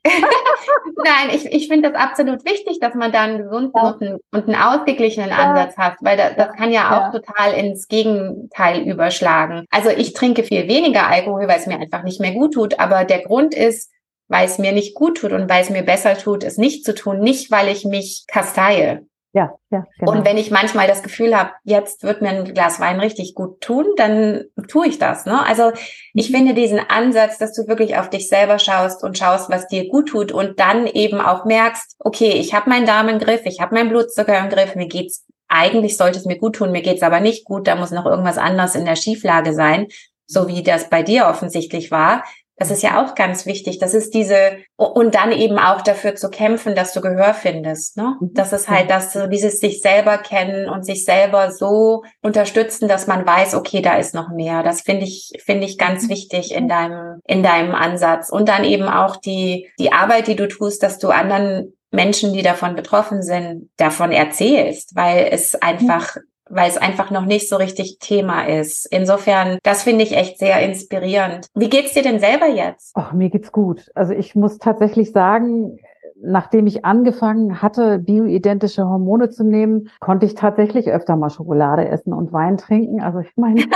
Nein, 1.04 1.30
ich, 1.34 1.46
ich 1.46 1.68
finde 1.68 1.92
das 1.92 2.00
absolut 2.00 2.46
wichtig, 2.46 2.80
dass 2.80 2.96
man 2.96 3.12
da 3.12 3.22
einen 3.22 3.44
gesunden 3.44 3.72
ja. 3.76 3.90
und, 3.90 4.02
einen, 4.02 4.18
und 4.32 4.48
einen 4.48 4.56
ausgeglichenen 4.56 5.30
ja. 5.30 5.38
Ansatz 5.38 5.78
hat, 5.78 5.96
weil 6.02 6.18
das, 6.18 6.36
das 6.36 6.56
kann 6.56 6.72
ja 6.72 6.88
auch 6.90 7.14
ja. 7.14 7.20
total 7.20 7.54
ins 7.54 7.88
Gegenteil 7.88 8.82
überschlagen. 8.82 9.66
Also 9.70 9.90
ich 9.90 10.14
trinke 10.14 10.44
viel 10.44 10.68
weniger 10.68 11.08
Alkohol, 11.08 11.48
weil 11.48 11.60
es 11.60 11.68
mir 11.68 11.80
einfach 11.80 12.04
nicht 12.04 12.20
mehr 12.20 12.32
gut 12.32 12.54
tut, 12.54 12.80
aber 12.80 13.06
der 13.06 13.24
Grund 13.24 13.54
ist, 13.54 13.92
weil 14.28 14.46
es 14.46 14.58
mir 14.58 14.72
nicht 14.72 14.96
gut 14.96 15.18
tut 15.18 15.32
und 15.32 15.50
weil 15.50 15.62
es 15.62 15.70
mir 15.70 15.84
besser 15.84 16.18
tut, 16.18 16.44
es 16.44 16.58
nicht 16.58 16.84
zu 16.84 16.94
tun, 16.94 17.20
nicht 17.20 17.52
weil 17.52 17.70
ich 17.70 17.86
mich 17.86 18.26
kasteie. 18.28 19.06
Ja, 19.38 19.54
ja. 19.70 19.86
Genau. 20.00 20.14
Und 20.14 20.26
wenn 20.26 20.40
ich 20.40 20.50
manchmal 20.50 20.88
das 20.88 21.04
Gefühl 21.04 21.38
habe, 21.38 21.52
jetzt 21.64 22.02
wird 22.02 22.24
mir 22.24 22.30
ein 22.30 22.56
Glas 22.56 22.80
Wein 22.80 23.00
richtig 23.00 23.36
gut 23.36 23.62
tun, 23.62 23.86
dann 23.96 24.46
tue 24.68 24.88
ich 24.88 24.98
das. 24.98 25.28
Ne? 25.28 25.46
Also 25.46 25.74
ich 26.16 26.32
mhm. 26.32 26.36
finde 26.36 26.54
diesen 26.56 26.80
Ansatz, 26.80 27.38
dass 27.38 27.54
du 27.54 27.68
wirklich 27.68 27.98
auf 27.98 28.10
dich 28.10 28.30
selber 28.30 28.58
schaust 28.58 29.04
und 29.04 29.16
schaust, 29.16 29.52
was 29.52 29.68
dir 29.68 29.90
gut 29.90 30.10
tut 30.10 30.32
und 30.32 30.60
dann 30.60 30.88
eben 30.88 31.22
auch 31.22 31.46
merkst, 31.46 31.98
okay, 32.00 32.32
ich 32.32 32.56
habe 32.56 32.72
meinen 32.72 32.88
Darm 32.88 33.10
im 33.10 33.20
Griff, 33.20 33.42
ich 33.46 33.62
habe 33.62 33.76
meinen 33.76 33.90
Blutzucker 33.90 34.40
im 34.40 34.50
Griff, 34.50 34.74
mir 34.74 34.88
geht's 34.88 35.24
eigentlich 35.48 35.98
sollte 35.98 36.18
es 36.18 36.26
mir 36.26 36.40
gut 36.40 36.56
tun, 36.56 36.72
mir 36.72 36.82
geht's 36.82 37.04
aber 37.04 37.20
nicht 37.20 37.46
gut, 37.46 37.68
da 37.68 37.76
muss 37.76 37.92
noch 37.92 38.08
irgendwas 38.08 38.40
anderes 38.40 38.74
in 38.74 38.86
der 38.86 38.96
Schieflage 38.96 39.54
sein, 39.54 39.86
so 40.26 40.48
wie 40.48 40.64
das 40.64 40.90
bei 40.90 41.04
dir 41.04 41.28
offensichtlich 41.28 41.92
war 41.92 42.24
Das 42.58 42.72
ist 42.72 42.82
ja 42.82 43.02
auch 43.02 43.14
ganz 43.14 43.46
wichtig. 43.46 43.78
Das 43.78 43.94
ist 43.94 44.16
diese, 44.16 44.58
und 44.76 45.14
dann 45.14 45.32
eben 45.32 45.60
auch 45.60 45.82
dafür 45.82 46.16
zu 46.16 46.30
kämpfen, 46.30 46.74
dass 46.74 46.92
du 46.92 47.02
Gehör 47.02 47.36
findest. 47.36 47.98
Ne? 47.98 48.16
Mhm. 48.20 48.32
Das 48.34 48.52
ist 48.52 48.68
halt, 48.68 48.90
dass 48.90 49.14
du 49.14 49.30
dieses 49.30 49.60
sich 49.60 49.82
selber 49.82 50.18
kennen 50.18 50.68
und 50.68 50.84
sich 50.84 51.06
selber 51.06 51.52
so 51.52 52.04
unterstützen, 52.24 52.88
dass 52.88 53.06
man 53.06 53.26
weiß, 53.26 53.54
okay, 53.54 53.82
da 53.82 53.98
ist 53.98 54.16
noch 54.16 54.30
mehr. 54.30 54.64
Das 54.64 54.82
finde 54.82 55.06
ich, 55.06 55.34
finde 55.46 55.66
ich 55.66 55.78
ganz 55.78 56.06
mhm. 56.06 56.10
wichtig 56.10 56.54
in 56.54 56.68
deinem, 56.68 57.20
in 57.26 57.44
deinem 57.44 57.76
Ansatz. 57.76 58.30
Und 58.30 58.50
dann 58.50 58.64
eben 58.64 58.88
auch 58.88 59.18
die, 59.18 59.70
die 59.78 59.92
Arbeit, 59.92 60.28
die 60.28 60.36
du 60.36 60.48
tust, 60.48 60.82
dass 60.82 60.98
du 60.98 61.10
anderen 61.10 61.78
Menschen, 61.92 62.34
die 62.34 62.42
davon 62.42 62.76
betroffen 62.76 63.22
sind, 63.22 63.70
davon 63.78 64.12
erzählst, 64.12 64.96
weil 64.96 65.30
es 65.32 65.56
einfach 65.56 66.18
weil 66.50 66.70
es 66.70 66.78
einfach 66.78 67.12
noch 67.12 67.26
nicht 67.26 67.50
so 67.50 67.56
richtig 67.56 67.98
Thema 68.00 68.48
ist. 68.48 68.88
Insofern, 68.92 69.60
das 69.64 69.84
finde 69.84 70.04
ich 70.04 70.16
echt 70.16 70.40
sehr 70.40 70.60
inspirierend. 70.62 71.48
Wie 71.56 71.70
geht's 71.70 71.94
dir 71.94 72.04
denn 72.04 72.20
selber 72.20 72.48
jetzt? 72.48 72.92
Ach, 72.96 73.14
mir 73.14 73.30
geht's 73.30 73.52
gut. 73.52 73.90
Also 73.96 74.14
ich 74.14 74.36
muss 74.36 74.58
tatsächlich 74.58 75.12
sagen, 75.12 75.80
nachdem 76.22 76.68
ich 76.68 76.86
angefangen 76.86 77.62
hatte, 77.62 78.00
bioidentische 78.00 78.86
Hormone 78.86 79.30
zu 79.30 79.44
nehmen, 79.44 79.90
konnte 80.00 80.26
ich 80.26 80.36
tatsächlich 80.36 80.90
öfter 80.90 81.16
mal 81.16 81.30
Schokolade 81.30 81.88
essen 81.88 82.14
und 82.14 82.34
Wein 82.34 82.58
trinken. 82.58 83.02
Also 83.02 83.20
ich 83.20 83.36
meine, 83.36 83.62
ich 83.62 83.70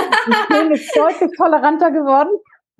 bin 0.49 0.71
ist 0.71 0.95
deutlich 0.97 1.37
toleranter 1.37 1.91
geworden. 1.91 2.29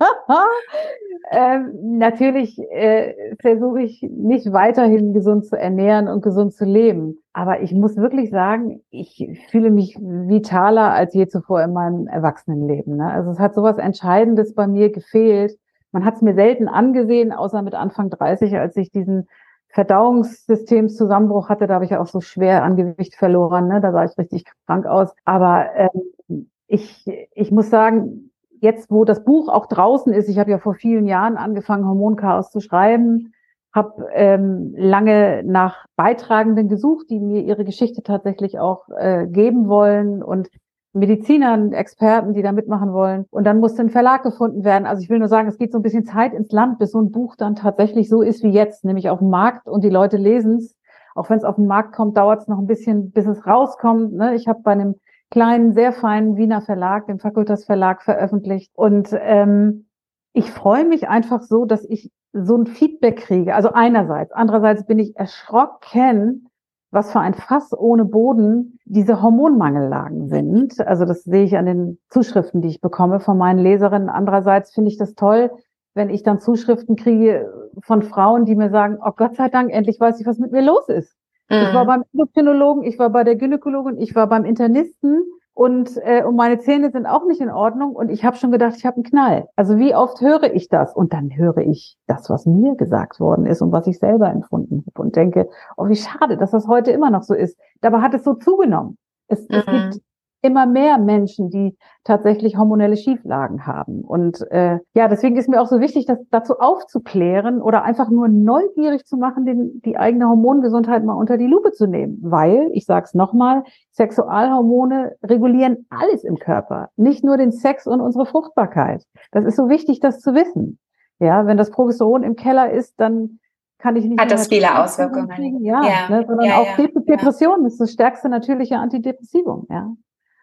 ähm, 1.30 1.98
natürlich 1.98 2.58
äh, 2.70 3.34
versuche 3.40 3.82
ich 3.82 4.02
mich 4.02 4.52
weiterhin 4.52 5.12
gesund 5.12 5.46
zu 5.46 5.56
ernähren 5.56 6.08
und 6.08 6.22
gesund 6.22 6.54
zu 6.54 6.64
leben. 6.64 7.18
Aber 7.32 7.62
ich 7.62 7.72
muss 7.72 7.96
wirklich 7.96 8.30
sagen, 8.30 8.82
ich 8.90 9.28
fühle 9.50 9.70
mich 9.70 9.96
vitaler 9.98 10.92
als 10.92 11.14
je 11.14 11.28
zuvor 11.28 11.62
in 11.62 11.72
meinem 11.72 12.06
Erwachsenenleben. 12.06 12.96
Ne? 12.96 13.10
Also 13.10 13.30
es 13.30 13.38
hat 13.38 13.54
sowas 13.54 13.78
Entscheidendes 13.78 14.54
bei 14.54 14.66
mir 14.66 14.90
gefehlt. 14.90 15.58
Man 15.92 16.04
hat 16.04 16.16
es 16.16 16.22
mir 16.22 16.34
selten 16.34 16.68
angesehen, 16.68 17.32
außer 17.32 17.62
mit 17.62 17.74
Anfang 17.74 18.10
30, 18.10 18.56
als 18.56 18.76
ich 18.76 18.90
diesen 18.90 19.28
Verdauungssystemszusammenbruch 19.68 21.48
hatte. 21.48 21.66
Da 21.66 21.74
habe 21.74 21.84
ich 21.84 21.92
ja 21.92 22.00
auch 22.00 22.06
so 22.06 22.20
schwer 22.20 22.62
an 22.62 22.76
Gewicht 22.76 23.14
verloren. 23.14 23.68
Ne? 23.68 23.80
Da 23.80 23.92
sah 23.92 24.04
ich 24.04 24.16
richtig 24.18 24.44
krank 24.66 24.86
aus. 24.86 25.14
Aber 25.24 25.66
ähm, 25.74 26.48
ich, 26.66 27.06
ich 27.34 27.50
muss 27.50 27.70
sagen, 27.70 28.31
jetzt, 28.62 28.90
wo 28.90 29.04
das 29.04 29.24
Buch 29.24 29.48
auch 29.48 29.66
draußen 29.66 30.12
ist, 30.12 30.28
ich 30.28 30.38
habe 30.38 30.50
ja 30.50 30.58
vor 30.58 30.74
vielen 30.74 31.06
Jahren 31.06 31.36
angefangen, 31.36 31.86
Hormonchaos 31.86 32.50
zu 32.50 32.60
schreiben, 32.60 33.32
habe 33.72 34.06
ähm, 34.12 34.72
lange 34.76 35.42
nach 35.44 35.86
Beitragenden 35.96 36.68
gesucht, 36.68 37.06
die 37.10 37.18
mir 37.18 37.42
ihre 37.42 37.64
Geschichte 37.64 38.02
tatsächlich 38.02 38.60
auch 38.60 38.88
äh, 38.96 39.26
geben 39.26 39.68
wollen 39.68 40.22
und 40.22 40.48
Medizinern, 40.94 41.72
Experten, 41.72 42.34
die 42.34 42.42
da 42.42 42.52
mitmachen 42.52 42.92
wollen. 42.92 43.24
Und 43.30 43.44
dann 43.44 43.60
musste 43.60 43.82
ein 43.82 43.90
Verlag 43.90 44.22
gefunden 44.22 44.62
werden. 44.62 44.86
Also 44.86 45.02
ich 45.02 45.08
will 45.08 45.18
nur 45.18 45.28
sagen, 45.28 45.48
es 45.48 45.56
geht 45.56 45.72
so 45.72 45.78
ein 45.78 45.82
bisschen 45.82 46.04
Zeit 46.04 46.34
ins 46.34 46.52
Land, 46.52 46.78
bis 46.78 46.92
so 46.92 47.00
ein 47.00 47.10
Buch 47.10 47.34
dann 47.34 47.56
tatsächlich 47.56 48.08
so 48.08 48.20
ist 48.20 48.42
wie 48.42 48.50
jetzt, 48.50 48.84
nämlich 48.84 49.08
auf 49.08 49.20
dem 49.20 49.30
Markt 49.30 49.68
und 49.68 49.82
die 49.82 49.90
Leute 49.90 50.18
lesen 50.18 50.58
es. 50.58 50.76
Auch 51.14 51.30
wenn 51.30 51.38
es 51.38 51.44
auf 51.44 51.56
den 51.56 51.66
Markt 51.66 51.94
kommt, 51.94 52.16
dauert 52.16 52.42
es 52.42 52.48
noch 52.48 52.58
ein 52.58 52.66
bisschen, 52.66 53.10
bis 53.10 53.26
es 53.26 53.46
rauskommt. 53.46 54.12
Ne? 54.12 54.34
Ich 54.34 54.46
habe 54.46 54.60
bei 54.62 54.72
einem 54.72 54.96
kleinen, 55.32 55.72
sehr 55.72 55.92
feinen 55.92 56.36
Wiener 56.36 56.60
Verlag, 56.60 57.06
dem 57.06 57.18
Fakultas 57.18 57.64
Verlag, 57.64 58.02
veröffentlicht. 58.02 58.70
Und 58.74 59.08
ähm, 59.12 59.86
ich 60.34 60.50
freue 60.50 60.84
mich 60.84 61.08
einfach 61.08 61.42
so, 61.42 61.64
dass 61.64 61.84
ich 61.84 62.12
so 62.32 62.56
ein 62.56 62.66
Feedback 62.66 63.16
kriege. 63.16 63.54
Also 63.54 63.70
einerseits. 63.72 64.32
Andererseits 64.32 64.86
bin 64.86 64.98
ich 64.98 65.16
erschrocken, 65.16 66.48
was 66.90 67.10
für 67.10 67.20
ein 67.20 67.32
Fass 67.32 67.72
ohne 67.76 68.04
Boden 68.04 68.78
diese 68.84 69.22
Hormonmangellagen 69.22 70.28
sind. 70.28 70.78
Also 70.86 71.06
das 71.06 71.24
sehe 71.24 71.44
ich 71.44 71.56
an 71.56 71.64
den 71.64 71.98
Zuschriften, 72.10 72.60
die 72.60 72.68
ich 72.68 72.82
bekomme 72.82 73.18
von 73.18 73.38
meinen 73.38 73.58
Leserinnen. 73.58 74.10
Andererseits 74.10 74.74
finde 74.74 74.90
ich 74.90 74.98
das 74.98 75.14
toll, 75.14 75.50
wenn 75.94 76.10
ich 76.10 76.22
dann 76.22 76.40
Zuschriften 76.40 76.96
kriege 76.96 77.50
von 77.82 78.02
Frauen, 78.02 78.44
die 78.44 78.54
mir 78.54 78.70
sagen, 78.70 78.98
oh 79.02 79.12
Gott 79.16 79.36
sei 79.36 79.48
Dank, 79.48 79.72
endlich 79.72 79.98
weiß 79.98 80.20
ich, 80.20 80.26
was 80.26 80.38
mit 80.38 80.52
mir 80.52 80.62
los 80.62 80.88
ist. 80.88 81.16
Mhm. 81.52 81.66
Ich 81.66 81.74
war 81.74 81.84
mhm. 81.84 81.88
beim 81.88 82.04
Endokrinologen, 82.12 82.82
ich 82.82 82.98
war 82.98 83.10
bei 83.10 83.24
der 83.24 83.36
Gynäkologin, 83.36 83.98
ich 83.98 84.14
war 84.14 84.26
beim 84.26 84.44
Internisten 84.46 85.22
und, 85.52 85.98
äh, 86.02 86.24
und 86.24 86.34
meine 86.34 86.58
Zähne 86.58 86.90
sind 86.90 87.04
auch 87.04 87.26
nicht 87.26 87.42
in 87.42 87.50
Ordnung 87.50 87.94
und 87.94 88.08
ich 88.08 88.24
habe 88.24 88.38
schon 88.38 88.50
gedacht, 88.50 88.74
ich 88.78 88.86
habe 88.86 88.96
einen 88.96 89.04
Knall. 89.04 89.48
Also 89.54 89.76
wie 89.76 89.94
oft 89.94 90.22
höre 90.22 90.54
ich 90.54 90.68
das? 90.68 90.94
Und 90.94 91.12
dann 91.12 91.36
höre 91.36 91.58
ich 91.58 91.98
das, 92.06 92.30
was 92.30 92.46
mir 92.46 92.74
gesagt 92.74 93.20
worden 93.20 93.44
ist 93.44 93.60
und 93.60 93.70
was 93.70 93.86
ich 93.86 93.98
selber 93.98 94.30
empfunden 94.30 94.82
habe 94.86 95.02
und 95.02 95.14
denke, 95.14 95.50
oh, 95.76 95.88
wie 95.88 95.96
schade, 95.96 96.38
dass 96.38 96.52
das 96.52 96.66
heute 96.68 96.90
immer 96.90 97.10
noch 97.10 97.22
so 97.22 97.34
ist. 97.34 97.58
Dabei 97.82 98.00
hat 98.00 98.14
es 98.14 98.24
so 98.24 98.32
zugenommen. 98.32 98.96
Es, 99.28 99.46
mhm. 99.48 99.56
es 99.56 99.66
gibt 99.66 100.04
immer 100.42 100.66
mehr 100.66 100.98
Menschen, 100.98 101.50
die 101.50 101.76
tatsächlich 102.04 102.58
hormonelle 102.58 102.96
Schieflagen 102.96 103.66
haben. 103.66 104.02
Und 104.02 104.42
äh, 104.50 104.80
ja, 104.94 105.08
deswegen 105.08 105.36
ist 105.36 105.48
mir 105.48 105.62
auch 105.62 105.68
so 105.68 105.80
wichtig, 105.80 106.04
das 106.06 106.18
dazu 106.30 106.58
aufzuklären 106.58 107.62
oder 107.62 107.84
einfach 107.84 108.10
nur 108.10 108.28
neugierig 108.28 109.06
zu 109.06 109.16
machen, 109.16 109.46
den, 109.46 109.80
die 109.84 109.96
eigene 109.96 110.28
Hormongesundheit 110.28 111.04
mal 111.04 111.14
unter 111.14 111.38
die 111.38 111.46
Lupe 111.46 111.70
zu 111.70 111.86
nehmen. 111.86 112.18
Weil, 112.22 112.70
ich 112.72 112.86
sage 112.86 113.04
es 113.04 113.14
nochmal, 113.14 113.62
Sexualhormone 113.92 115.16
regulieren 115.22 115.86
alles 115.90 116.24
im 116.24 116.38
Körper, 116.38 116.90
nicht 116.96 117.24
nur 117.24 117.36
den 117.36 117.52
Sex 117.52 117.86
und 117.86 118.00
unsere 118.00 118.26
Fruchtbarkeit. 118.26 119.04
Das 119.30 119.44
ist 119.44 119.56
so 119.56 119.68
wichtig, 119.68 120.00
das 120.00 120.18
zu 120.18 120.34
wissen. 120.34 120.78
Ja, 121.20 121.46
wenn 121.46 121.56
das 121.56 121.70
Progesteron 121.70 122.24
im 122.24 122.34
Keller 122.34 122.72
ist, 122.72 122.94
dann 122.98 123.38
kann 123.78 123.94
ich 123.94 124.04
nicht. 124.04 124.20
Hat 124.20 124.30
das 124.32 124.48
viele 124.48 124.82
Auswirkungen? 124.82 125.62
Ja, 125.64 125.82
ja. 125.84 126.08
Ne, 126.08 126.24
sondern 126.26 126.46
ja, 126.48 126.56
auch 126.56 126.78
ja, 126.78 126.86
Depression 127.08 127.64
ist 127.64 127.80
das 127.80 127.92
stärkste 127.92 128.28
natürliche 128.28 128.76
Antidepressivum. 128.76 129.66
Ja. 129.70 129.92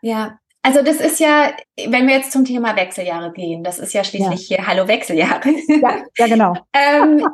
Ja, 0.01 0.39
also 0.61 0.81
das 0.81 0.97
ist 0.97 1.19
ja, 1.19 1.53
wenn 1.87 2.07
wir 2.07 2.15
jetzt 2.15 2.31
zum 2.31 2.43
Thema 2.43 2.75
Wechseljahre 2.75 3.31
gehen, 3.31 3.63
das 3.63 3.79
ist 3.79 3.93
ja 3.93 4.03
schließlich 4.03 4.49
ja. 4.49 4.57
hier 4.57 4.67
Hallo 4.67 4.87
Wechseljahre. 4.87 5.49
Ja, 5.67 6.03
ja 6.17 6.27
genau. 6.27 6.53
ähm, 6.73 7.25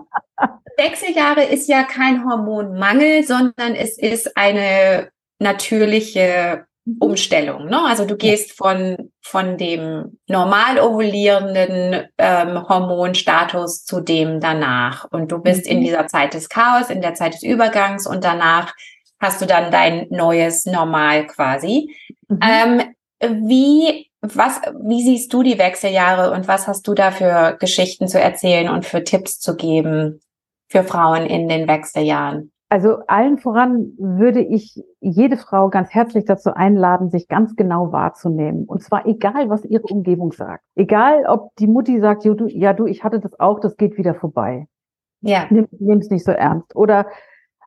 Wechseljahre 0.78 1.44
ist 1.44 1.68
ja 1.68 1.84
kein 1.84 2.24
Hormonmangel, 2.24 3.24
sondern 3.24 3.74
es 3.76 3.98
ist 3.98 4.38
eine 4.38 5.10
natürliche 5.40 6.66
mhm. 6.86 6.98
Umstellung. 7.00 7.66
Ne? 7.66 7.82
Also 7.82 8.06
du 8.06 8.16
gehst 8.16 8.52
von, 8.52 9.12
von 9.22 9.58
dem 9.58 10.20
normal 10.28 10.80
ovulierenden 10.80 12.08
ähm, 12.20 12.70
Hormonstatus 12.70 13.86
zu 13.86 14.02
dem 14.02 14.40
danach. 14.40 15.08
Und 15.12 15.32
du 15.32 15.40
bist 15.40 15.66
mhm. 15.66 15.72
in 15.72 15.82
dieser 15.82 16.06
Zeit 16.08 16.36
des 16.36 16.48
Chaos, 16.48 16.92
in 16.92 17.02
der 17.02 17.16
Zeit 17.16 17.34
des 17.34 17.44
Übergangs 17.44 18.06
und 18.06 18.24
danach 18.24 18.74
hast 19.26 19.42
du 19.42 19.46
dann 19.46 19.72
dein 19.72 20.08
neues 20.10 20.66
Normal 20.66 21.28
quasi. 21.28 21.96
Mhm. 22.30 22.40
Ähm, 22.42 22.82
wie, 23.20 24.10
was, 24.22 24.62
wie 24.84 25.02
siehst 25.02 25.34
du 25.34 25.44
die 25.44 25.58
Wechseljahre 25.58 26.32
und 26.32 26.48
was 26.48 26.68
hast 26.68 26.88
du 26.88 26.94
da 26.94 27.12
für 27.12 27.58
Geschichten 27.60 28.08
zu 28.08 28.20
erzählen 28.20 28.70
und 28.70 28.86
für 28.86 29.04
Tipps 29.04 29.40
zu 29.40 29.56
geben 29.56 30.22
für 30.68 30.84
Frauen 30.84 31.26
in 31.26 31.48
den 31.48 31.68
Wechseljahren? 31.68 32.52
Also 32.68 32.98
allen 33.08 33.38
voran 33.38 33.94
würde 33.98 34.42
ich 34.42 34.84
jede 35.00 35.38
Frau 35.38 35.70
ganz 35.70 35.92
herzlich 35.92 36.26
dazu 36.26 36.54
einladen, 36.54 37.10
sich 37.10 37.28
ganz 37.28 37.56
genau 37.56 37.92
wahrzunehmen. 37.92 38.66
Und 38.66 38.84
zwar 38.84 39.06
egal, 39.06 39.50
was 39.50 39.64
ihre 39.66 39.84
Umgebung 39.84 40.32
sagt. 40.32 40.64
Egal, 40.76 41.26
ob 41.28 41.56
die 41.58 41.68
Mutti 41.68 42.00
sagt, 42.00 42.26
ja 42.26 42.34
du, 42.34 42.48
ja, 42.48 42.74
du 42.74 42.88
ich 42.88 43.04
hatte 43.04 43.20
das 43.20 43.40
auch, 43.40 43.60
das 43.60 43.78
geht 43.78 43.98
wieder 43.98 44.16
vorbei. 44.16 44.68
Ja. 45.22 45.46
Nimm 45.50 46.00
es 46.00 46.10
nicht 46.10 46.26
so 46.26 46.32
ernst. 46.32 46.76
Oder 46.76 47.08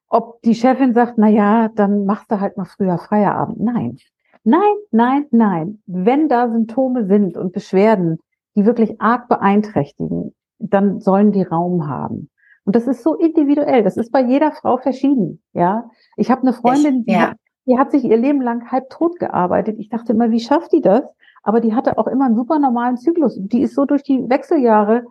ob 0.09 0.41
die 0.43 0.55
Chefin 0.55 0.95
sagt, 0.95 1.19
na 1.19 1.29
ja, 1.29 1.69
dann 1.69 2.05
machst 2.05 2.31
du 2.31 2.41
halt 2.41 2.57
mal 2.57 2.65
früher 2.65 2.99
Feierabend. 2.99 3.61
Nein. 3.61 3.99
Nein, 4.45 4.77
nein, 4.91 5.27
nein. 5.31 5.83
Wenn 5.87 6.29
da 6.29 6.49
Symptome 6.49 7.07
sind 7.07 7.37
und 7.37 7.53
Beschwerden, 7.53 8.19
die 8.55 8.65
wirklich 8.65 9.01
arg 9.01 9.29
beeinträchtigen, 9.29 10.35
dann 10.59 11.01
sollen 11.01 11.33
die 11.33 11.43
Raum 11.43 11.89
haben. 11.89 12.31
Und 12.65 12.77
das 12.77 12.87
ist 12.87 13.03
so 13.03 13.15
individuell. 13.15 13.83
Das 13.83 13.97
ist 13.97 14.11
bei 14.11 14.23
jeder 14.23 14.53
Frau 14.53 14.77
verschieden. 14.77 15.43
Ja, 15.53 15.91
ich 16.17 16.31
habe 16.31 16.43
eine 16.43 16.53
Freundin, 16.53 17.05
die, 17.05 17.13
ja. 17.13 17.31
hat, 17.31 17.37
die 17.67 17.79
hat 17.79 17.91
sich 17.91 18.05
ihr 18.05 18.17
Leben 18.17 18.41
lang 18.41 18.71
halb 18.71 18.91
tot 18.91 19.19
gearbeitet. 19.19 19.79
Ich 19.79 19.89
dachte 19.89 20.13
immer, 20.13 20.31
wie 20.31 20.41
schafft 20.41 20.73
die 20.73 20.81
das? 20.81 21.03
Aber 21.43 21.61
die 21.61 21.75
hatte 21.75 21.99
auch 21.99 22.07
immer 22.07 22.27
einen 22.27 22.37
super 22.37 22.59
normalen 22.59 22.97
Zyklus. 22.97 23.39
Die 23.41 23.63
ist 23.63 23.75
so 23.75 23.85
durch 23.85 24.03
die 24.03 24.29
Wechseljahre 24.29 25.05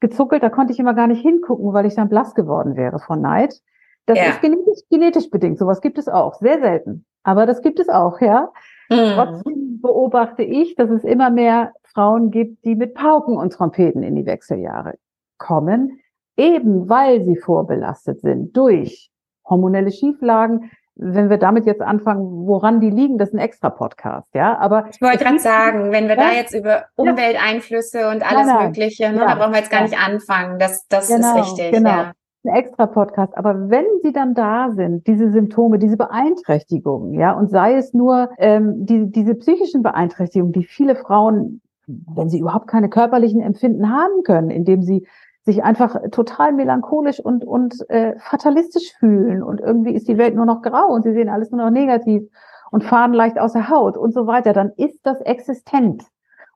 gezuckelt, 0.00 0.42
da 0.42 0.48
konnte 0.48 0.72
ich 0.72 0.78
immer 0.78 0.94
gar 0.94 1.06
nicht 1.06 1.20
hingucken, 1.20 1.72
weil 1.72 1.86
ich 1.86 1.94
dann 1.94 2.08
blass 2.08 2.34
geworden 2.34 2.76
wäre 2.76 2.98
von 2.98 3.20
Neid. 3.20 3.60
Das 4.06 4.18
ja. 4.18 4.24
ist 4.24 4.40
genetisch, 4.40 4.80
genetisch 4.90 5.30
bedingt. 5.30 5.58
Sowas 5.58 5.80
gibt 5.80 5.98
es 5.98 6.08
auch. 6.08 6.34
Sehr 6.34 6.60
selten. 6.60 7.04
Aber 7.22 7.46
das 7.46 7.62
gibt 7.62 7.80
es 7.80 7.88
auch, 7.88 8.20
ja. 8.20 8.50
Mhm. 8.88 9.12
Trotzdem 9.14 9.80
beobachte 9.80 10.42
ich, 10.42 10.74
dass 10.74 10.90
es 10.90 11.04
immer 11.04 11.30
mehr 11.30 11.72
Frauen 11.84 12.30
gibt, 12.30 12.64
die 12.64 12.74
mit 12.74 12.94
Pauken 12.94 13.36
und 13.36 13.52
Trompeten 13.52 14.02
in 14.02 14.14
die 14.16 14.26
Wechseljahre 14.26 14.94
kommen, 15.38 16.00
eben 16.36 16.88
weil 16.88 17.24
sie 17.24 17.36
vorbelastet 17.36 18.20
sind 18.20 18.56
durch 18.56 19.10
hormonelle 19.48 19.90
Schieflagen. 19.90 20.70
Wenn 21.02 21.30
wir 21.30 21.38
damit 21.38 21.64
jetzt 21.64 21.80
anfangen, 21.80 22.46
woran 22.46 22.80
die 22.80 22.90
liegen, 22.90 23.16
das 23.16 23.30
ist 23.30 23.34
ein 23.34 23.38
extra 23.38 23.70
Podcast, 23.70 24.28
ja. 24.34 24.58
Aber 24.58 24.86
ich 24.90 25.00
wollte 25.00 25.24
gerade 25.24 25.38
sagen, 25.38 25.92
wenn 25.92 26.08
wir 26.08 26.16
ja, 26.16 26.28
da 26.28 26.32
jetzt 26.32 26.54
über 26.54 26.84
Umwelteinflüsse 26.96 28.08
und 28.10 28.22
alles 28.22 28.46
nein, 28.46 28.56
nein, 28.56 28.66
Mögliche, 28.66 29.10
ne, 29.10 29.18
ja, 29.18 29.26
da 29.28 29.34
brauchen 29.36 29.52
wir 29.52 29.60
jetzt 29.60 29.70
gar 29.70 29.80
ja. 29.80 29.86
nicht 29.86 29.98
anfangen. 29.98 30.58
Das, 30.58 30.86
das 30.88 31.08
genau, 31.08 31.40
ist 31.40 31.46
richtig. 31.46 31.72
Genau. 31.72 31.88
Ja 31.88 32.12
ein 32.44 32.54
extra 32.54 32.86
Podcast. 32.86 33.36
Aber 33.36 33.70
wenn 33.70 33.84
sie 34.02 34.12
dann 34.12 34.34
da 34.34 34.70
sind, 34.70 35.06
diese 35.06 35.30
Symptome, 35.30 35.78
diese 35.78 35.96
Beeinträchtigungen, 35.96 37.14
ja, 37.14 37.32
und 37.32 37.50
sei 37.50 37.74
es 37.74 37.92
nur 37.92 38.30
ähm, 38.38 38.86
die, 38.86 39.10
diese 39.10 39.34
psychischen 39.34 39.82
Beeinträchtigungen, 39.82 40.52
die 40.52 40.64
viele 40.64 40.96
Frauen 40.96 41.60
wenn 42.14 42.28
sie 42.28 42.38
überhaupt 42.38 42.68
keine 42.68 42.88
körperlichen 42.88 43.40
Empfinden 43.40 43.90
haben 43.90 44.22
können, 44.22 44.50
indem 44.50 44.82
sie 44.82 45.06
sich 45.42 45.64
einfach 45.64 45.96
total 46.10 46.52
melancholisch 46.52 47.18
und, 47.18 47.44
und 47.44 47.88
äh, 47.88 48.14
fatalistisch 48.18 48.92
fühlen 48.98 49.42
und 49.42 49.60
irgendwie 49.60 49.94
ist 49.94 50.08
die 50.08 50.18
Welt 50.18 50.34
nur 50.34 50.44
noch 50.44 50.62
grau 50.62 50.88
und 50.88 51.02
sie 51.02 51.12
sehen 51.12 51.30
alles 51.30 51.50
nur 51.50 51.64
noch 51.64 51.70
negativ 51.70 52.22
und 52.70 52.84
fahren 52.84 53.14
leicht 53.14 53.38
aus 53.38 53.54
der 53.54 53.70
Haut 53.70 53.96
und 53.96 54.12
so 54.12 54.26
weiter, 54.26 54.52
dann 54.52 54.72
ist 54.76 55.00
das 55.04 55.20
existent. 55.22 56.04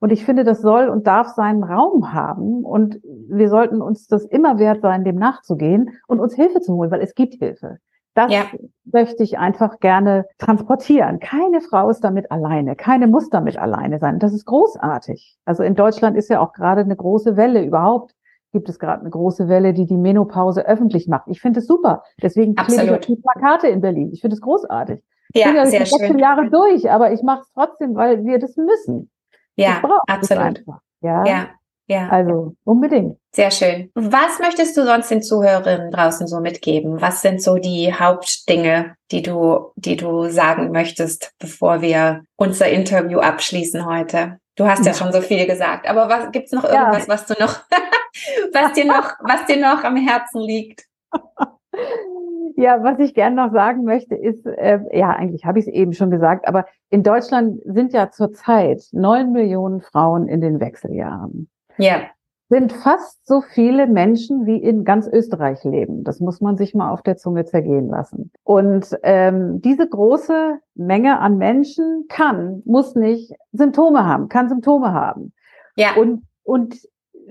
Und 0.05 0.11
ich 0.11 0.27
finde, 0.27 0.45
das 0.45 0.61
soll 0.61 0.91
und 0.91 1.07
darf 1.07 1.29
seinen 1.29 1.65
Raum 1.65 2.13
haben. 2.13 2.63
Und 2.63 3.01
wir 3.03 3.49
sollten 3.49 3.81
uns 3.81 4.07
das 4.07 4.27
immer 4.27 4.59
wert 4.59 4.83
sein, 4.83 5.03
dem 5.03 5.17
nachzugehen 5.17 5.93
und 6.09 6.21
uns 6.21 6.35
Hilfe 6.35 6.61
zu 6.61 6.75
holen, 6.75 6.91
weil 6.91 7.01
es 7.01 7.15
gibt 7.15 7.37
Hilfe. 7.37 7.79
Das 8.13 8.31
ja. 8.31 8.43
möchte 8.85 9.23
ich 9.23 9.39
einfach 9.39 9.81
gerne 9.81 10.27
transportieren. 10.37 11.21
Keine 11.21 11.63
Frau 11.63 11.89
ist 11.89 12.05
damit 12.05 12.31
alleine. 12.31 12.77
Keine 12.77 13.07
muss 13.07 13.31
damit 13.31 13.57
alleine 13.57 13.99
sein. 13.99 14.19
Das 14.19 14.35
ist 14.35 14.45
großartig. 14.45 15.39
Also 15.47 15.63
in 15.63 15.75
Deutschland 15.75 16.19
ist 16.19 16.29
ja 16.29 16.39
auch 16.39 16.53
gerade 16.53 16.83
eine 16.83 16.97
große 16.97 17.39
Welle 17.39 17.65
überhaupt. 17.65 18.15
Gibt 18.53 18.69
es 18.69 18.79
gerade 18.79 19.01
eine 19.01 19.09
große 19.11 19.49
Welle, 19.49 19.73
die 19.73 19.87
die 19.87 19.97
Menopause 19.97 20.67
öffentlich 20.67 21.09
macht. 21.09 21.29
Ich 21.29 21.41
finde 21.41 21.61
es 21.61 21.67
super. 21.67 22.03
Deswegen 22.23 22.55
klebe 22.57 22.99
ich 23.01 23.07
die 23.07 23.17
Plakate 23.17 23.69
in 23.69 23.81
Berlin. 23.81 24.11
Ich 24.13 24.21
finde 24.21 24.35
es 24.35 24.43
großartig. 24.43 25.01
Ja, 25.33 25.41
ich 25.41 25.45
bin 25.47 25.57
ja 25.57 25.67
sehr 25.67 25.87
schön. 25.87 26.19
Jahre 26.19 26.51
durch, 26.51 26.91
aber 26.91 27.13
ich 27.13 27.23
mache 27.23 27.41
es 27.41 27.51
trotzdem, 27.55 27.95
weil 27.95 28.27
wir 28.27 28.39
das 28.39 28.55
müssen. 28.59 29.11
Ja, 29.57 29.83
absolut. 30.07 30.63
Ja. 31.01 31.25
ja, 31.25 31.49
ja. 31.87 32.09
Also 32.09 32.55
unbedingt. 32.65 33.19
Sehr 33.35 33.51
schön. 33.51 33.91
Was 33.95 34.39
möchtest 34.39 34.77
du 34.77 34.85
sonst 34.85 35.11
den 35.11 35.23
Zuhörerinnen 35.23 35.91
draußen 35.91 36.27
so 36.27 36.41
mitgeben? 36.41 37.01
Was 37.01 37.21
sind 37.21 37.43
so 37.43 37.57
die 37.57 37.93
Hauptdinge, 37.93 38.97
die 39.11 39.23
du, 39.23 39.73
die 39.77 39.97
du 39.97 40.31
sagen 40.31 40.71
möchtest, 40.71 41.33
bevor 41.39 41.83
wir 41.83 42.25
unser 42.37 42.69
Interview 42.69 43.19
abschließen 43.19 43.87
heute? 43.87 44.39
Du 44.57 44.67
hast 44.67 44.87
ja, 44.87 44.95
schon 44.95 45.13
so 45.13 45.21
viel 45.21 45.47
gesagt, 45.47 45.89
aber 45.89 46.09
was 46.09 46.33
gibt's 46.33 46.53
noch 46.53 46.65
irgendwas, 46.65 47.07
ja. 47.07 47.09
was 47.09 47.27
du 47.27 47.35
noch, 47.39 47.61
was 48.53 48.73
dir 48.73 48.87
noch, 48.87 49.13
was 49.21 49.45
dir 49.47 49.59
noch 49.59 49.85
am 49.85 49.97
Herzen 49.97 50.41
liegt? 50.41 50.85
Ja, 52.57 52.83
was 52.85 52.99
ich 53.01 53.15
gerne 53.15 53.37
noch 53.37 53.53
sagen 53.53 53.85
möchte, 53.85 54.15
ist, 54.15 54.47
äh, 54.47 54.81
ja, 54.93 55.11
eigentlich 55.11 55.45
habe 55.45 55.59
ich 55.59 55.67
es 55.67 55.73
eben 55.73 55.93
schon 55.93 56.11
gesagt, 56.11 56.47
aber 56.47 56.67
in 56.91 57.03
Deutschland 57.03 57.61
sind 57.65 57.93
ja 57.93 58.11
zurzeit 58.11 58.83
neun 58.93 59.33
Millionen 59.33 59.81
Frauen 59.81 60.29
in 60.29 60.41
den 60.41 60.61
Wechseljahren. 60.61 61.49
Ja. 61.79 62.03
Sind 62.49 62.73
fast 62.73 63.27
so 63.27 63.41
viele 63.41 63.89
Menschen, 63.89 64.47
wie 64.47 64.59
in 64.59 64.85
ganz 64.85 65.09
Österreich 65.09 65.65
leben. 65.65 66.05
Das 66.05 66.21
muss 66.21 66.41
man 66.41 66.57
sich 66.57 66.75
mal 66.75 66.93
auf 66.93 67.03
der 67.03 67.17
Zunge 67.17 67.45
zergehen 67.45 67.89
lassen. 67.89 68.31
Und 68.45 68.97
ähm, 69.03 69.61
diese 69.61 69.89
große 69.89 70.59
Menge 70.75 71.19
an 71.19 71.39
Menschen 71.39 72.05
kann, 72.09 72.63
muss 72.65 72.95
nicht 72.95 73.33
Symptome 73.53 74.07
haben, 74.07 74.29
kann 74.29 74.49
Symptome 74.49 74.93
haben. 74.93 75.33
Ja. 75.75 75.97
Und, 75.97 76.23
und 76.45 76.77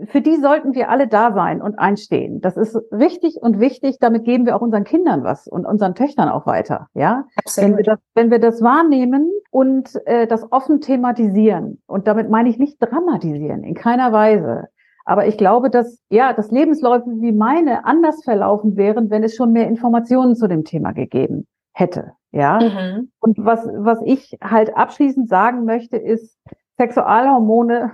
für 0.07 0.21
die 0.21 0.37
sollten 0.37 0.73
wir 0.73 0.89
alle 0.89 1.07
da 1.07 1.33
sein 1.33 1.61
und 1.61 1.77
einstehen. 1.79 2.41
Das 2.41 2.57
ist 2.57 2.75
richtig 2.91 3.37
und 3.41 3.59
wichtig. 3.59 3.97
Damit 3.99 4.25
geben 4.25 4.45
wir 4.45 4.55
auch 4.55 4.61
unseren 4.61 4.83
Kindern 4.83 5.23
was 5.23 5.47
und 5.47 5.65
unseren 5.65 5.95
Töchtern 5.95 6.29
auch 6.29 6.45
weiter. 6.45 6.87
Ja, 6.93 7.25
Absolut. 7.35 7.69
Wenn 7.69 7.77
wir 7.77 7.83
das, 7.83 7.99
wenn 8.13 8.31
wir 8.31 8.39
das 8.39 8.61
wahrnehmen 8.61 9.31
und 9.51 9.89
äh, 10.05 10.27
das 10.27 10.51
offen 10.51 10.81
thematisieren 10.81 11.81
und 11.87 12.07
damit 12.07 12.29
meine 12.29 12.49
ich 12.49 12.57
nicht 12.57 12.77
dramatisieren 12.79 13.63
in 13.63 13.75
keiner 13.75 14.11
Weise. 14.11 14.67
Aber 15.05 15.27
ich 15.27 15.37
glaube, 15.37 15.69
dass 15.69 15.99
ja, 16.09 16.33
dass 16.33 16.51
Lebensläufe 16.51 17.09
wie 17.19 17.33
meine 17.33 17.85
anders 17.85 18.23
verlaufen 18.23 18.77
wären, 18.77 19.09
wenn 19.09 19.23
es 19.23 19.35
schon 19.35 19.51
mehr 19.51 19.67
Informationen 19.67 20.35
zu 20.35 20.47
dem 20.47 20.63
Thema 20.63 20.93
gegeben 20.93 21.45
hätte. 21.73 22.13
Ja. 22.31 22.59
Mhm. 22.59 23.11
Und 23.19 23.37
was 23.37 23.67
was 23.77 23.99
ich 24.05 24.37
halt 24.41 24.75
abschließend 24.75 25.29
sagen 25.29 25.65
möchte, 25.65 25.97
ist 25.97 26.37
Sexualhormone 26.77 27.93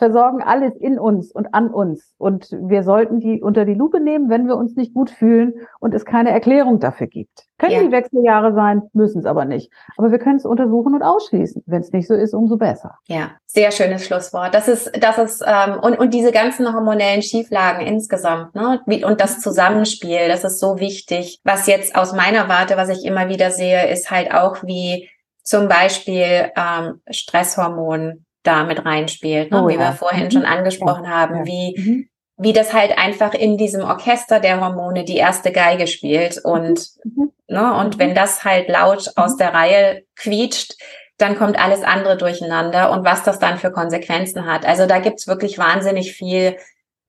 versorgen 0.00 0.42
alles 0.42 0.74
in 0.76 0.98
uns 0.98 1.30
und 1.30 1.52
an 1.52 1.68
uns. 1.68 2.14
Und 2.16 2.50
wir 2.50 2.82
sollten 2.82 3.20
die 3.20 3.42
unter 3.42 3.66
die 3.66 3.74
Lupe 3.74 4.00
nehmen, 4.00 4.30
wenn 4.30 4.48
wir 4.48 4.56
uns 4.56 4.74
nicht 4.74 4.94
gut 4.94 5.10
fühlen 5.10 5.52
und 5.78 5.94
es 5.94 6.06
keine 6.06 6.30
Erklärung 6.30 6.80
dafür 6.80 7.06
gibt. 7.06 7.44
Können 7.58 7.72
ja. 7.72 7.82
die 7.82 7.92
Wechseljahre 7.92 8.54
sein, 8.54 8.82
müssen 8.94 9.18
es 9.18 9.26
aber 9.26 9.44
nicht. 9.44 9.70
Aber 9.98 10.10
wir 10.10 10.18
können 10.18 10.36
es 10.36 10.46
untersuchen 10.46 10.94
und 10.94 11.02
ausschließen. 11.02 11.62
Wenn 11.66 11.82
es 11.82 11.92
nicht 11.92 12.08
so 12.08 12.14
ist, 12.14 12.32
umso 12.32 12.56
besser. 12.56 12.96
Ja, 13.08 13.32
sehr 13.44 13.70
schönes 13.72 14.06
Schlusswort. 14.06 14.54
Das 14.54 14.68
ist, 14.68 14.90
das 14.98 15.18
ist 15.18 15.44
ähm, 15.46 15.78
und 15.82 15.98
und 15.98 16.14
diese 16.14 16.32
ganzen 16.32 16.72
hormonellen 16.74 17.20
Schieflagen 17.20 17.86
insgesamt, 17.86 18.54
ne, 18.54 18.80
und 19.04 19.20
das 19.20 19.40
Zusammenspiel, 19.40 20.28
das 20.28 20.44
ist 20.44 20.60
so 20.60 20.78
wichtig. 20.78 21.40
Was 21.44 21.66
jetzt 21.66 21.94
aus 21.94 22.14
meiner 22.14 22.48
Warte, 22.48 22.78
was 22.78 22.88
ich 22.88 23.04
immer 23.04 23.28
wieder 23.28 23.50
sehe, 23.50 23.90
ist 23.92 24.10
halt 24.10 24.32
auch 24.32 24.62
wie 24.62 25.10
zum 25.42 25.68
Beispiel 25.68 26.50
ähm, 26.56 27.02
Stresshormon 27.10 28.24
da 28.42 28.64
mit 28.64 28.84
reinspielt, 28.84 29.50
ne? 29.50 29.62
Oh, 29.62 29.68
wie 29.68 29.74
ja. 29.74 29.80
wir 29.80 29.92
vorhin 29.92 30.26
mhm. 30.26 30.30
schon 30.30 30.44
angesprochen 30.44 31.04
ja. 31.04 31.10
haben, 31.10 31.46
wie, 31.46 31.74
mhm. 31.78 32.08
wie 32.36 32.52
das 32.52 32.72
halt 32.72 32.96
einfach 32.96 33.34
in 33.34 33.56
diesem 33.56 33.82
Orchester 33.82 34.40
der 34.40 34.60
Hormone 34.60 35.04
die 35.04 35.16
erste 35.16 35.52
Geige 35.52 35.86
spielt 35.86 36.38
und, 36.42 36.88
mhm. 37.04 37.12
mhm. 37.14 37.32
ne, 37.48 37.74
und 37.74 37.98
wenn 37.98 38.14
das 38.14 38.44
halt 38.44 38.68
laut 38.68 39.12
aus 39.16 39.36
der 39.36 39.52
Reihe 39.52 40.02
quietscht, 40.16 40.74
dann 41.18 41.36
kommt 41.36 41.62
alles 41.62 41.82
andere 41.82 42.16
durcheinander 42.16 42.90
und 42.90 43.04
was 43.04 43.22
das 43.22 43.38
dann 43.38 43.58
für 43.58 43.70
Konsequenzen 43.70 44.46
hat. 44.46 44.64
Also 44.64 44.86
da 44.86 45.00
gibt's 45.00 45.26
wirklich 45.26 45.58
wahnsinnig 45.58 46.12
viel 46.12 46.56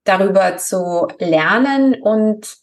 darüber 0.04 0.58
zu 0.58 1.08
lernen 1.18 1.94
und 1.94 2.56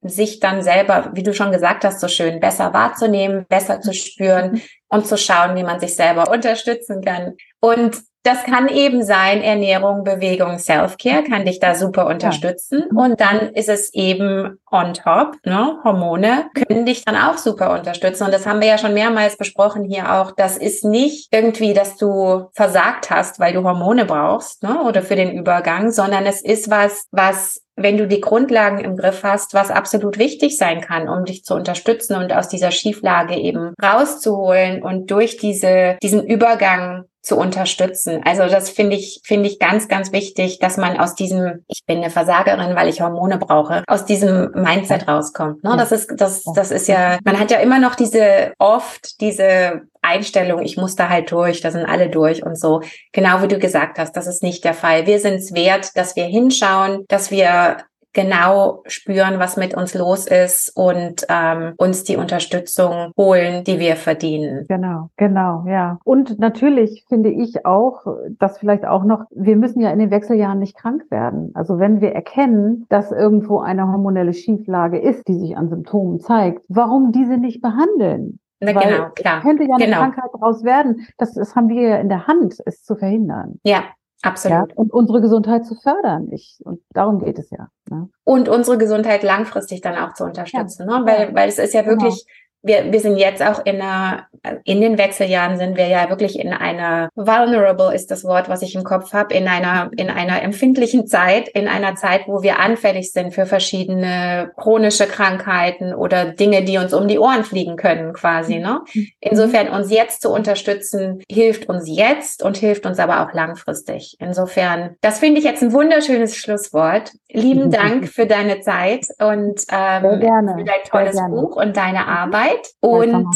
sich 0.00 0.38
dann 0.40 0.62
selber, 0.62 1.10
wie 1.14 1.22
du 1.22 1.34
schon 1.34 1.50
gesagt 1.50 1.84
hast, 1.84 2.00
so 2.00 2.08
schön 2.08 2.40
besser 2.40 2.72
wahrzunehmen, 2.72 3.46
besser 3.48 3.80
zu 3.80 3.92
spüren 3.92 4.62
und 4.88 5.06
zu 5.06 5.16
schauen, 5.16 5.56
wie 5.56 5.62
man 5.62 5.80
sich 5.80 5.96
selber 5.96 6.30
unterstützen 6.30 7.02
kann. 7.02 7.36
Und 7.60 7.96
das 8.24 8.42
kann 8.44 8.68
eben 8.68 9.04
sein, 9.04 9.42
Ernährung, 9.42 10.02
Bewegung, 10.02 10.58
Self-Care 10.58 11.24
kann 11.24 11.44
dich 11.44 11.60
da 11.60 11.74
super 11.74 12.06
unterstützen. 12.06 12.84
Ja. 12.90 13.04
Und 13.04 13.20
dann 13.20 13.50
ist 13.52 13.68
es 13.68 13.92
eben 13.92 14.58
on 14.70 14.94
top, 14.94 15.36
ne? 15.44 15.78
Hormone 15.84 16.46
können 16.54 16.86
dich 16.86 17.04
dann 17.04 17.16
auch 17.16 17.36
super 17.36 17.72
unterstützen. 17.72 18.24
Und 18.24 18.32
das 18.32 18.46
haben 18.46 18.62
wir 18.62 18.68
ja 18.68 18.78
schon 18.78 18.94
mehrmals 18.94 19.36
besprochen 19.36 19.84
hier 19.84 20.14
auch. 20.14 20.32
Das 20.32 20.56
ist 20.56 20.84
nicht 20.86 21.28
irgendwie, 21.32 21.74
dass 21.74 21.98
du 21.98 22.46
versagt 22.54 23.10
hast, 23.10 23.40
weil 23.40 23.52
du 23.52 23.62
Hormone 23.62 24.06
brauchst, 24.06 24.62
ne? 24.62 24.82
Oder 24.82 25.02
für 25.02 25.16
den 25.16 25.36
Übergang, 25.36 25.90
sondern 25.90 26.24
es 26.24 26.42
ist 26.42 26.70
was, 26.70 27.06
was 27.10 27.60
wenn 27.76 27.98
du 27.98 28.06
die 28.06 28.20
Grundlagen 28.20 28.78
im 28.78 28.96
Griff 28.96 29.22
hast, 29.22 29.52
was 29.52 29.70
absolut 29.70 30.16
wichtig 30.16 30.56
sein 30.56 30.80
kann, 30.80 31.08
um 31.08 31.24
dich 31.24 31.44
zu 31.44 31.54
unterstützen 31.54 32.16
und 32.16 32.32
aus 32.32 32.48
dieser 32.48 32.70
Schieflage 32.70 33.36
eben 33.36 33.74
rauszuholen 33.82 34.82
und 34.82 35.10
durch 35.10 35.36
diese, 35.36 35.98
diesen 36.00 36.24
Übergang 36.24 37.04
zu 37.24 37.36
unterstützen. 37.36 38.20
Also 38.24 38.46
das 38.46 38.70
finde 38.70 38.96
ich, 38.96 39.20
finde 39.24 39.48
ich 39.48 39.58
ganz, 39.58 39.88
ganz 39.88 40.12
wichtig, 40.12 40.58
dass 40.58 40.76
man 40.76 40.98
aus 40.98 41.14
diesem, 41.14 41.64
ich 41.68 41.84
bin 41.86 41.98
eine 41.98 42.10
Versagerin, 42.10 42.76
weil 42.76 42.88
ich 42.88 43.00
Hormone 43.00 43.38
brauche, 43.38 43.82
aus 43.86 44.04
diesem 44.04 44.50
Mindset 44.54 45.08
rauskommt. 45.08 45.64
Ne? 45.64 45.74
Das 45.78 45.90
ist, 45.90 46.12
das, 46.16 46.42
das 46.54 46.70
ist 46.70 46.86
ja, 46.86 47.18
man 47.24 47.40
hat 47.40 47.50
ja 47.50 47.58
immer 47.58 47.78
noch 47.78 47.94
diese, 47.94 48.52
oft 48.58 49.20
diese 49.22 49.82
Einstellung, 50.02 50.62
ich 50.62 50.76
muss 50.76 50.96
da 50.96 51.08
halt 51.08 51.30
durch, 51.32 51.62
da 51.62 51.70
sind 51.70 51.86
alle 51.86 52.10
durch 52.10 52.44
und 52.44 52.58
so. 52.58 52.82
Genau 53.12 53.40
wie 53.42 53.48
du 53.48 53.58
gesagt 53.58 53.98
hast, 53.98 54.12
das 54.12 54.26
ist 54.26 54.42
nicht 54.42 54.62
der 54.64 54.74
Fall. 54.74 55.06
Wir 55.06 55.18
sind 55.18 55.36
es 55.36 55.54
wert, 55.54 55.96
dass 55.96 56.16
wir 56.16 56.24
hinschauen, 56.24 57.06
dass 57.08 57.30
wir 57.30 57.78
genau 58.14 58.82
spüren, 58.86 59.38
was 59.38 59.56
mit 59.56 59.76
uns 59.76 59.94
los 59.94 60.26
ist 60.26 60.72
und 60.74 61.26
ähm, 61.28 61.74
uns 61.76 62.04
die 62.04 62.16
Unterstützung 62.16 63.12
holen, 63.18 63.64
die 63.64 63.78
wir 63.78 63.96
verdienen. 63.96 64.64
Genau, 64.68 65.10
genau, 65.16 65.64
ja. 65.68 65.98
Und 66.04 66.38
natürlich 66.38 67.04
finde 67.08 67.30
ich 67.30 67.66
auch, 67.66 68.06
dass 68.38 68.58
vielleicht 68.58 68.86
auch 68.86 69.04
noch, 69.04 69.24
wir 69.30 69.56
müssen 69.56 69.80
ja 69.80 69.90
in 69.90 69.98
den 69.98 70.10
Wechseljahren 70.10 70.60
nicht 70.60 70.76
krank 70.76 71.04
werden. 71.10 71.50
Also 71.54 71.78
wenn 71.78 72.00
wir 72.00 72.12
erkennen, 72.12 72.86
dass 72.88 73.12
irgendwo 73.12 73.58
eine 73.60 73.86
hormonelle 73.88 74.32
Schieflage 74.32 74.98
ist, 74.98 75.28
die 75.28 75.34
sich 75.34 75.56
an 75.56 75.68
Symptomen 75.68 76.20
zeigt, 76.20 76.62
warum 76.68 77.12
diese 77.12 77.36
nicht 77.36 77.60
behandeln? 77.60 78.38
Na, 78.60 78.74
Weil 78.74 78.88
genau, 78.88 79.08
klar. 79.10 79.42
könnte 79.42 79.64
ja 79.64 79.74
eine 79.74 79.84
genau. 79.84 79.98
Krankheit 79.98 80.30
daraus 80.32 80.64
werden. 80.64 81.06
Das, 81.18 81.34
das 81.34 81.54
haben 81.56 81.68
wir 81.68 81.82
ja 81.82 81.96
in 81.96 82.08
der 82.08 82.26
Hand, 82.26 82.56
es 82.64 82.82
zu 82.84 82.94
verhindern. 82.94 83.58
Ja, 83.64 83.82
Absolut. 84.24 84.70
Ja, 84.70 84.76
und 84.76 84.92
unsere 84.92 85.20
Gesundheit 85.20 85.66
zu 85.66 85.74
fördern. 85.74 86.28
Ich, 86.32 86.58
und 86.64 86.80
darum 86.90 87.22
geht 87.22 87.38
es 87.38 87.50
ja. 87.50 87.68
Ne? 87.90 88.08
Und 88.24 88.48
unsere 88.48 88.78
Gesundheit 88.78 89.22
langfristig 89.22 89.82
dann 89.82 89.96
auch 89.96 90.14
zu 90.14 90.24
unterstützen. 90.24 90.88
Ja. 90.88 91.00
Ne? 91.00 91.06
Weil, 91.06 91.34
weil 91.34 91.48
es 91.48 91.58
ist 91.58 91.74
ja 91.74 91.82
genau. 91.82 91.92
wirklich, 91.92 92.24
genau 92.24 92.43
wir, 92.64 92.90
wir 92.90 93.00
sind 93.00 93.18
jetzt 93.18 93.42
auch 93.42 93.64
in 93.64 93.80
einer, 93.80 94.26
in 94.64 94.80
den 94.80 94.96
Wechseljahren 94.96 95.58
sind 95.58 95.76
wir 95.76 95.86
ja 95.86 96.08
wirklich 96.08 96.38
in 96.38 96.52
einer 96.52 97.10
vulnerable 97.14 97.94
ist 97.94 98.10
das 98.10 98.24
Wort, 98.24 98.48
was 98.48 98.62
ich 98.62 98.74
im 98.74 98.84
Kopf 98.84 99.12
habe, 99.12 99.34
in 99.34 99.48
einer, 99.48 99.90
in 99.96 100.08
einer 100.08 100.42
empfindlichen 100.42 101.06
Zeit, 101.06 101.48
in 101.48 101.68
einer 101.68 101.94
Zeit, 101.94 102.22
wo 102.26 102.42
wir 102.42 102.58
anfällig 102.58 103.12
sind 103.12 103.34
für 103.34 103.44
verschiedene 103.44 104.50
chronische 104.56 105.06
Krankheiten 105.06 105.94
oder 105.94 106.24
Dinge, 106.24 106.64
die 106.64 106.78
uns 106.78 106.94
um 106.94 107.06
die 107.06 107.18
Ohren 107.18 107.44
fliegen 107.44 107.76
können, 107.76 108.14
quasi, 108.14 108.58
ne? 108.58 108.80
Mhm. 108.94 109.08
Insofern 109.20 109.68
uns 109.68 109.90
jetzt 109.90 110.22
zu 110.22 110.30
unterstützen, 110.30 111.22
hilft 111.30 111.68
uns 111.68 111.84
jetzt 111.86 112.42
und 112.42 112.56
hilft 112.56 112.86
uns 112.86 112.98
aber 112.98 113.22
auch 113.22 113.34
langfristig. 113.34 114.16
Insofern, 114.20 114.96
das 115.02 115.18
finde 115.18 115.38
ich 115.38 115.44
jetzt 115.44 115.62
ein 115.62 115.72
wunderschönes 115.72 116.36
Schlusswort. 116.36 117.12
Lieben 117.30 117.70
Dank 117.70 118.08
für 118.08 118.26
deine 118.26 118.60
Zeit 118.60 119.06
und 119.18 119.60
ähm, 119.70 120.02
für 120.02 120.64
dein 120.64 120.82
tolles 120.88 121.16
Buch 121.28 121.56
und 121.56 121.76
deine 121.76 122.06
Arbeit. 122.06 122.53
Und 122.80 123.34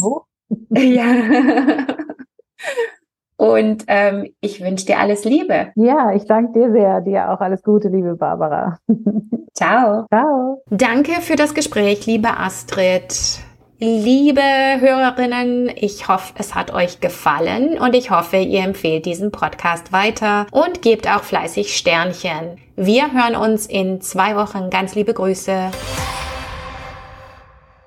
ja. 0.69 1.11
und 3.39 3.59
und 3.59 3.85
ähm, 3.87 4.33
ich 4.41 4.61
wünsche 4.61 4.85
dir 4.85 4.99
alles 4.99 5.23
Liebe. 5.23 5.71
Ja, 5.75 6.13
ich 6.13 6.25
danke 6.25 6.59
dir 6.59 6.73
sehr. 6.73 6.99
Dir 6.99 7.31
auch 7.31 7.39
alles 7.39 7.63
Gute, 7.63 7.87
liebe 7.87 8.17
Barbara. 8.17 8.79
Ciao. 9.53 10.05
Ciao. 10.13 10.61
Danke 10.69 11.21
für 11.21 11.37
das 11.37 11.53
Gespräch, 11.53 12.05
liebe 12.05 12.37
Astrid. 12.37 13.39
Liebe 13.79 14.41
Hörerinnen, 14.41 15.71
ich 15.73 16.09
hoffe, 16.09 16.33
es 16.37 16.53
hat 16.53 16.73
euch 16.73 16.99
gefallen 16.99 17.79
und 17.79 17.95
ich 17.95 18.11
hoffe, 18.11 18.35
ihr 18.35 18.61
empfehlt 18.61 19.05
diesen 19.05 19.31
Podcast 19.31 19.93
weiter 19.93 20.45
und 20.51 20.81
gebt 20.81 21.07
auch 21.09 21.23
fleißig 21.23 21.77
Sternchen. 21.77 22.57
Wir 22.75 23.13
hören 23.13 23.37
uns 23.37 23.67
in 23.67 24.01
zwei 24.01 24.35
Wochen. 24.35 24.69
Ganz 24.69 24.95
liebe 24.95 25.13
Grüße. 25.13 25.71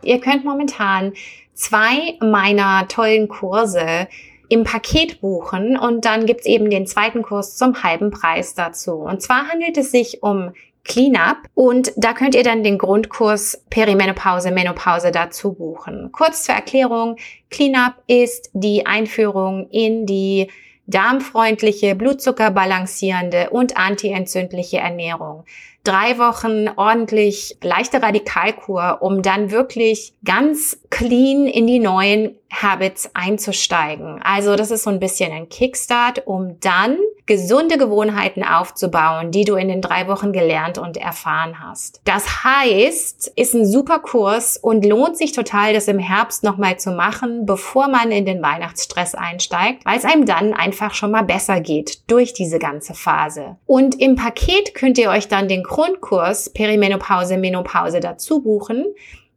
Ihr 0.05 0.21
könnt 0.21 0.45
momentan 0.45 1.12
zwei 1.55 2.17
meiner 2.21 2.88
tollen 2.88 3.29
Kurse 3.29 4.09
im 4.49 4.65
Paket 4.65 5.21
buchen 5.21 5.79
und 5.79 6.05
dann 6.05 6.27
gibt's 6.27 6.47
eben 6.47 6.69
den 6.69 6.87
zweiten 6.87 7.23
Kurs 7.23 7.57
zum 7.57 7.83
halben 7.83 8.11
Preis 8.11 8.55
dazu. 8.55 8.97
Und 8.97 9.23
zwar 9.23 9.49
handelt 9.49 9.79
es 9.79 9.91
sich 9.91 10.23
um 10.23 10.53
Cleanup 10.85 11.38
und 11.55 11.93
da 11.97 12.12
könnt 12.12 12.35
ihr 12.35 12.43
dann 12.43 12.62
den 12.65 12.77
Grundkurs 12.77 13.65
Perimenopause, 13.71 14.51
Menopause 14.51 15.12
dazu 15.12 15.53
buchen. 15.55 16.11
Kurz 16.12 16.45
zur 16.45 16.55
Erklärung, 16.55 17.17
Cleanup 17.51 17.95
ist 18.09 18.51
die 18.53 18.85
Einführung 18.85 19.69
in 19.71 20.07
die 20.07 20.51
darmfreundliche, 20.87 21.95
blutzuckerbalancierende 21.95 23.51
und 23.51 23.77
antientzündliche 23.77 24.79
Ernährung 24.79 25.45
drei 25.85 26.18
Wochen 26.18 26.68
ordentlich 26.77 27.57
leichte 27.62 28.03
Radikalkur, 28.03 28.99
um 29.01 29.23
dann 29.23 29.51
wirklich 29.51 30.14
ganz 30.25 30.79
clean 30.90 31.47
in 31.47 31.66
die 31.66 31.79
neuen 31.79 32.37
Habits 32.53 33.11
einzusteigen. 33.15 34.21
Also 34.23 34.57
das 34.57 34.71
ist 34.71 34.85
so 34.85 34.91
ein 34.91 35.01
bisschen 35.01 35.33
ein 35.33 35.49
Kickstart, 35.49 36.27
um 36.27 36.61
dann 36.61 36.99
gesunde 37.27 37.79
Gewohnheiten 37.79 38.43
aufzubauen, 38.43 39.31
die 39.31 39.45
du 39.45 39.55
in 39.55 39.69
den 39.69 39.81
drei 39.81 40.09
Wochen 40.09 40.33
gelernt 40.33 40.77
und 40.77 40.97
erfahren 40.97 41.61
hast. 41.61 42.01
Das 42.05 42.45
heißt, 42.45 43.33
ist 43.37 43.55
ein 43.55 43.65
super 43.65 44.01
Kurs 44.01 44.59
und 44.59 44.85
lohnt 44.85 45.17
sich 45.17 45.33
total, 45.33 45.73
das 45.73 45.88
im 45.88 45.99
Herbst 45.99 46.43
nochmal 46.43 46.79
zu 46.79 46.91
machen, 46.91 47.47
bevor 47.47 47.88
man 47.88 48.11
in 48.11 48.27
den 48.27 48.43
Weihnachtsstress 48.43 49.15
einsteigt, 49.15 49.85
weil 49.85 49.99
es 49.99 50.05
einem 50.05 50.27
dann 50.27 50.53
einfach 50.53 50.95
schon 50.95 51.12
mal 51.12 51.23
besser 51.23 51.61
geht 51.61 52.11
durch 52.11 52.35
diese 52.35 52.59
ganze 52.59 52.95
Phase. 52.95 53.57
Und 53.67 54.01
im 54.01 54.17
Paket 54.17 54.75
könnt 54.75 54.99
ihr 54.99 55.11
euch 55.11 55.29
dann 55.29 55.49
den 55.49 55.62
Grundkurs 55.62 56.51
Perimenopause, 56.51 57.38
Menopause 57.38 58.01
dazu 58.01 58.43
buchen. 58.43 58.87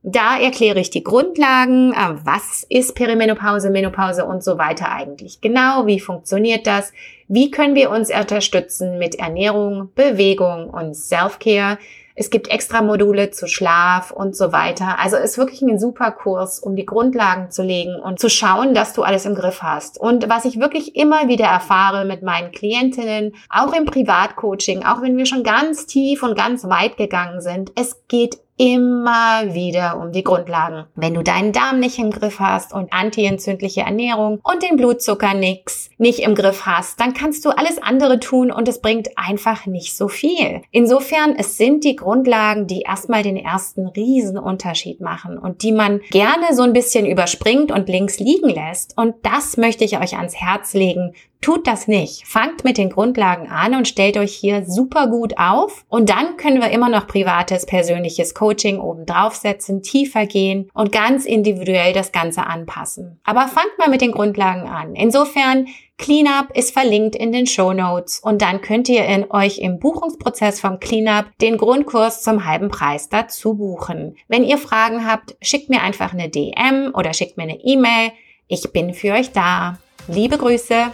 Da 0.07 0.37
erkläre 0.37 0.79
ich 0.79 0.91
die 0.91 1.03
Grundlagen, 1.03 1.91
äh, 1.91 2.13
was 2.23 2.63
ist 2.69 2.93
Perimenopause, 2.93 3.71
Menopause 3.71 4.23
und 4.23 4.43
so 4.43 4.59
weiter 4.59 4.91
eigentlich 4.91 5.41
genau, 5.41 5.87
wie 5.87 5.99
funktioniert 5.99 6.67
das, 6.67 6.93
wie 7.27 7.49
können 7.49 7.73
wir 7.73 7.89
uns 7.89 8.11
unterstützen 8.11 8.99
mit 8.99 9.15
Ernährung, 9.15 9.89
Bewegung 9.95 10.69
und 10.69 10.93
Self-Care. 10.93 11.79
Es 12.13 12.29
gibt 12.29 12.49
extra 12.49 12.83
Module 12.83 13.31
zu 13.31 13.47
Schlaf 13.47 14.11
und 14.11 14.37
so 14.37 14.51
weiter. 14.51 14.99
Also 14.99 15.17
ist 15.17 15.39
wirklich 15.39 15.63
ein 15.63 15.79
super 15.79 16.11
Kurs, 16.11 16.59
um 16.59 16.75
die 16.75 16.85
Grundlagen 16.85 17.49
zu 17.49 17.63
legen 17.63 17.95
und 17.95 18.19
zu 18.19 18.29
schauen, 18.29 18.75
dass 18.75 18.93
du 18.93 19.01
alles 19.01 19.25
im 19.25 19.33
Griff 19.33 19.63
hast. 19.63 19.99
Und 19.99 20.29
was 20.29 20.45
ich 20.45 20.59
wirklich 20.59 20.95
immer 20.95 21.27
wieder 21.29 21.45
erfahre 21.45 22.05
mit 22.05 22.21
meinen 22.21 22.51
Klientinnen, 22.51 23.33
auch 23.49 23.73
im 23.73 23.85
Privatcoaching, 23.85 24.85
auch 24.85 25.01
wenn 25.01 25.17
wir 25.17 25.25
schon 25.25 25.43
ganz 25.43 25.87
tief 25.87 26.21
und 26.21 26.37
ganz 26.37 26.63
weit 26.65 26.95
gegangen 26.95 27.41
sind, 27.41 27.71
es 27.75 28.07
geht 28.07 28.37
immer 28.57 29.53
wieder 29.53 29.99
um 29.99 30.11
die 30.11 30.23
Grundlagen. 30.23 30.85
Wenn 30.95 31.13
du 31.13 31.23
deinen 31.23 31.51
Darm 31.51 31.79
nicht 31.79 31.99
im 31.99 32.11
Griff 32.11 32.39
hast 32.39 32.73
und 32.73 32.93
antientzündliche 32.93 33.81
Ernährung 33.81 34.39
und 34.43 34.63
den 34.63 34.77
Blutzucker 34.77 35.33
nix 35.33 35.89
nicht 35.97 36.19
im 36.19 36.35
Griff 36.35 36.65
hast, 36.65 36.99
dann 36.99 37.13
kannst 37.13 37.43
du 37.45 37.49
alles 37.49 37.81
andere 37.81 38.19
tun 38.19 38.51
und 38.51 38.67
es 38.67 38.79
bringt 38.79 39.17
einfach 39.17 39.65
nicht 39.65 39.97
so 39.97 40.07
viel. 40.07 40.61
Insofern, 40.71 41.35
es 41.37 41.57
sind 41.57 41.83
die 41.83 41.95
Grundlagen, 41.95 42.67
die 42.67 42.81
erstmal 42.81 43.23
den 43.23 43.37
ersten 43.37 43.87
Riesenunterschied 43.87 45.01
machen 45.01 45.37
und 45.37 45.61
die 45.63 45.71
man 45.71 46.01
gerne 46.11 46.53
so 46.53 46.63
ein 46.63 46.73
bisschen 46.73 47.05
überspringt 47.05 47.71
und 47.71 47.89
links 47.89 48.19
liegen 48.19 48.49
lässt. 48.49 48.97
Und 48.97 49.15
das 49.23 49.57
möchte 49.57 49.83
ich 49.83 49.99
euch 49.99 50.15
ans 50.15 50.35
Herz 50.35 50.73
legen. 50.73 51.13
Tut 51.45 51.67
das 51.67 51.87
nicht. 51.87 52.25
Fangt 52.25 52.63
mit 52.63 52.79
den 52.79 52.89
Grundlagen 52.89 53.49
an 53.49 53.75
und 53.75 53.87
stellt 53.87 54.17
euch 54.17 54.33
hier 54.33 54.65
super 54.65 55.05
gut 55.05 55.37
auf. 55.37 55.85
Und 55.89 56.09
dann 56.09 56.37
können 56.37 56.59
wir 56.59 56.71
immer 56.71 56.89
noch 56.89 57.05
privates, 57.05 57.67
persönliches 57.67 58.33
Coaching 58.33 58.79
oben 58.79 59.05
draufsetzen, 59.05 59.83
tiefer 59.83 60.25
gehen 60.25 60.71
und 60.73 60.91
ganz 60.91 61.23
individuell 61.23 61.93
das 61.93 62.11
Ganze 62.11 62.47
anpassen. 62.47 63.19
Aber 63.23 63.41
fangt 63.41 63.77
mal 63.77 63.89
mit 63.89 64.01
den 64.01 64.11
Grundlagen 64.11 64.67
an. 64.67 64.95
Insofern, 64.95 65.67
Cleanup 65.99 66.49
ist 66.55 66.73
verlinkt 66.73 67.15
in 67.15 67.31
den 67.31 67.45
Show 67.45 67.73
Notes 67.73 68.21
und 68.21 68.41
dann 68.41 68.61
könnt 68.61 68.89
ihr 68.89 69.05
in 69.05 69.29
euch 69.29 69.59
im 69.59 69.77
Buchungsprozess 69.77 70.59
vom 70.59 70.79
Cleanup 70.79 71.25
den 71.41 71.57
Grundkurs 71.57 72.23
zum 72.23 72.45
halben 72.45 72.69
Preis 72.69 73.07
dazu 73.09 73.53
buchen. 73.53 74.17
Wenn 74.27 74.45
ihr 74.45 74.57
Fragen 74.57 75.05
habt, 75.05 75.35
schickt 75.43 75.69
mir 75.69 75.83
einfach 75.83 76.11
eine 76.11 76.27
DM 76.27 76.91
oder 76.95 77.13
schickt 77.13 77.37
mir 77.37 77.43
eine 77.43 77.63
E-Mail. 77.63 78.13
Ich 78.47 78.71
bin 78.73 78.95
für 78.95 79.13
euch 79.13 79.31
da. 79.31 79.77
Liebe 80.07 80.39
Grüße. 80.39 80.91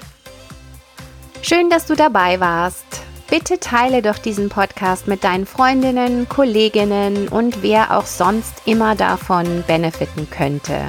Schön, 1.44 1.72
dass 1.72 1.88
du 1.88 1.96
dabei 1.96 2.40
warst. 2.40 2.86
Bitte 3.28 3.60
teile 3.60 4.04
doch 4.04 4.20
diesen 4.20 4.50
Podcast 4.50 5.08
mit 5.08 5.24
deinen 5.24 5.48
Freundinnen, 5.48 6.30
Kolleginnen 6.30 7.30
und 7.30 7.64
wer 7.64 7.98
auch 7.98 8.06
sonst 8.06 8.62
immer 8.66 8.96
davon 8.96 9.64
benefiten 9.66 10.30
könnte. 10.30 10.80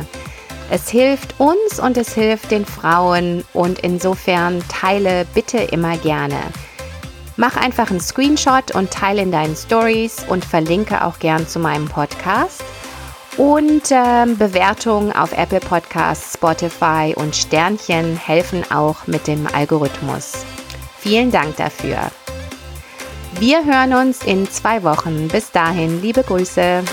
Es 0.71 0.91
hilft 0.91 1.41
uns 1.41 1.81
und 1.81 1.97
es 1.97 2.15
hilft 2.15 2.51
den 2.51 2.67
Frauen 2.67 3.45
und 3.55 3.79
insofern 3.79 4.63
teile 4.69 5.25
bitte 5.33 5.59
immer 5.59 5.97
gerne. 5.97 6.39
Mach 7.37 7.57
einfach 7.57 7.91
einen 7.91 8.01
Screenshot 8.01 8.75
und 8.75 8.91
teile 8.91 9.23
in 9.23 9.33
deinen 9.33 9.57
Stories 9.57 10.25
und 10.29 10.45
verlinke 10.45 11.03
auch 11.05 11.19
gern 11.19 11.49
zu 11.49 11.61
meinem 11.61 11.89
Podcast. 11.89 12.63
Und 13.37 13.91
äh, 13.91 14.27
Bewertungen 14.27 15.13
auf 15.13 15.33
Apple 15.33 15.61
Podcasts, 15.61 16.35
Spotify 16.35 17.15
und 17.17 17.35
Sternchen 17.35 18.17
helfen 18.17 18.63
auch 18.71 19.07
mit 19.07 19.27
dem 19.27 19.47
Algorithmus. 19.47 20.45
Vielen 20.99 21.31
Dank 21.31 21.57
dafür. 21.57 21.99
Wir 23.41 23.65
hören 23.65 23.95
uns 23.95 24.23
in 24.23 24.49
zwei 24.49 24.83
Wochen. 24.83 25.29
Bis 25.29 25.51
dahin, 25.51 26.03
liebe 26.03 26.23
Grüße. 26.23 26.85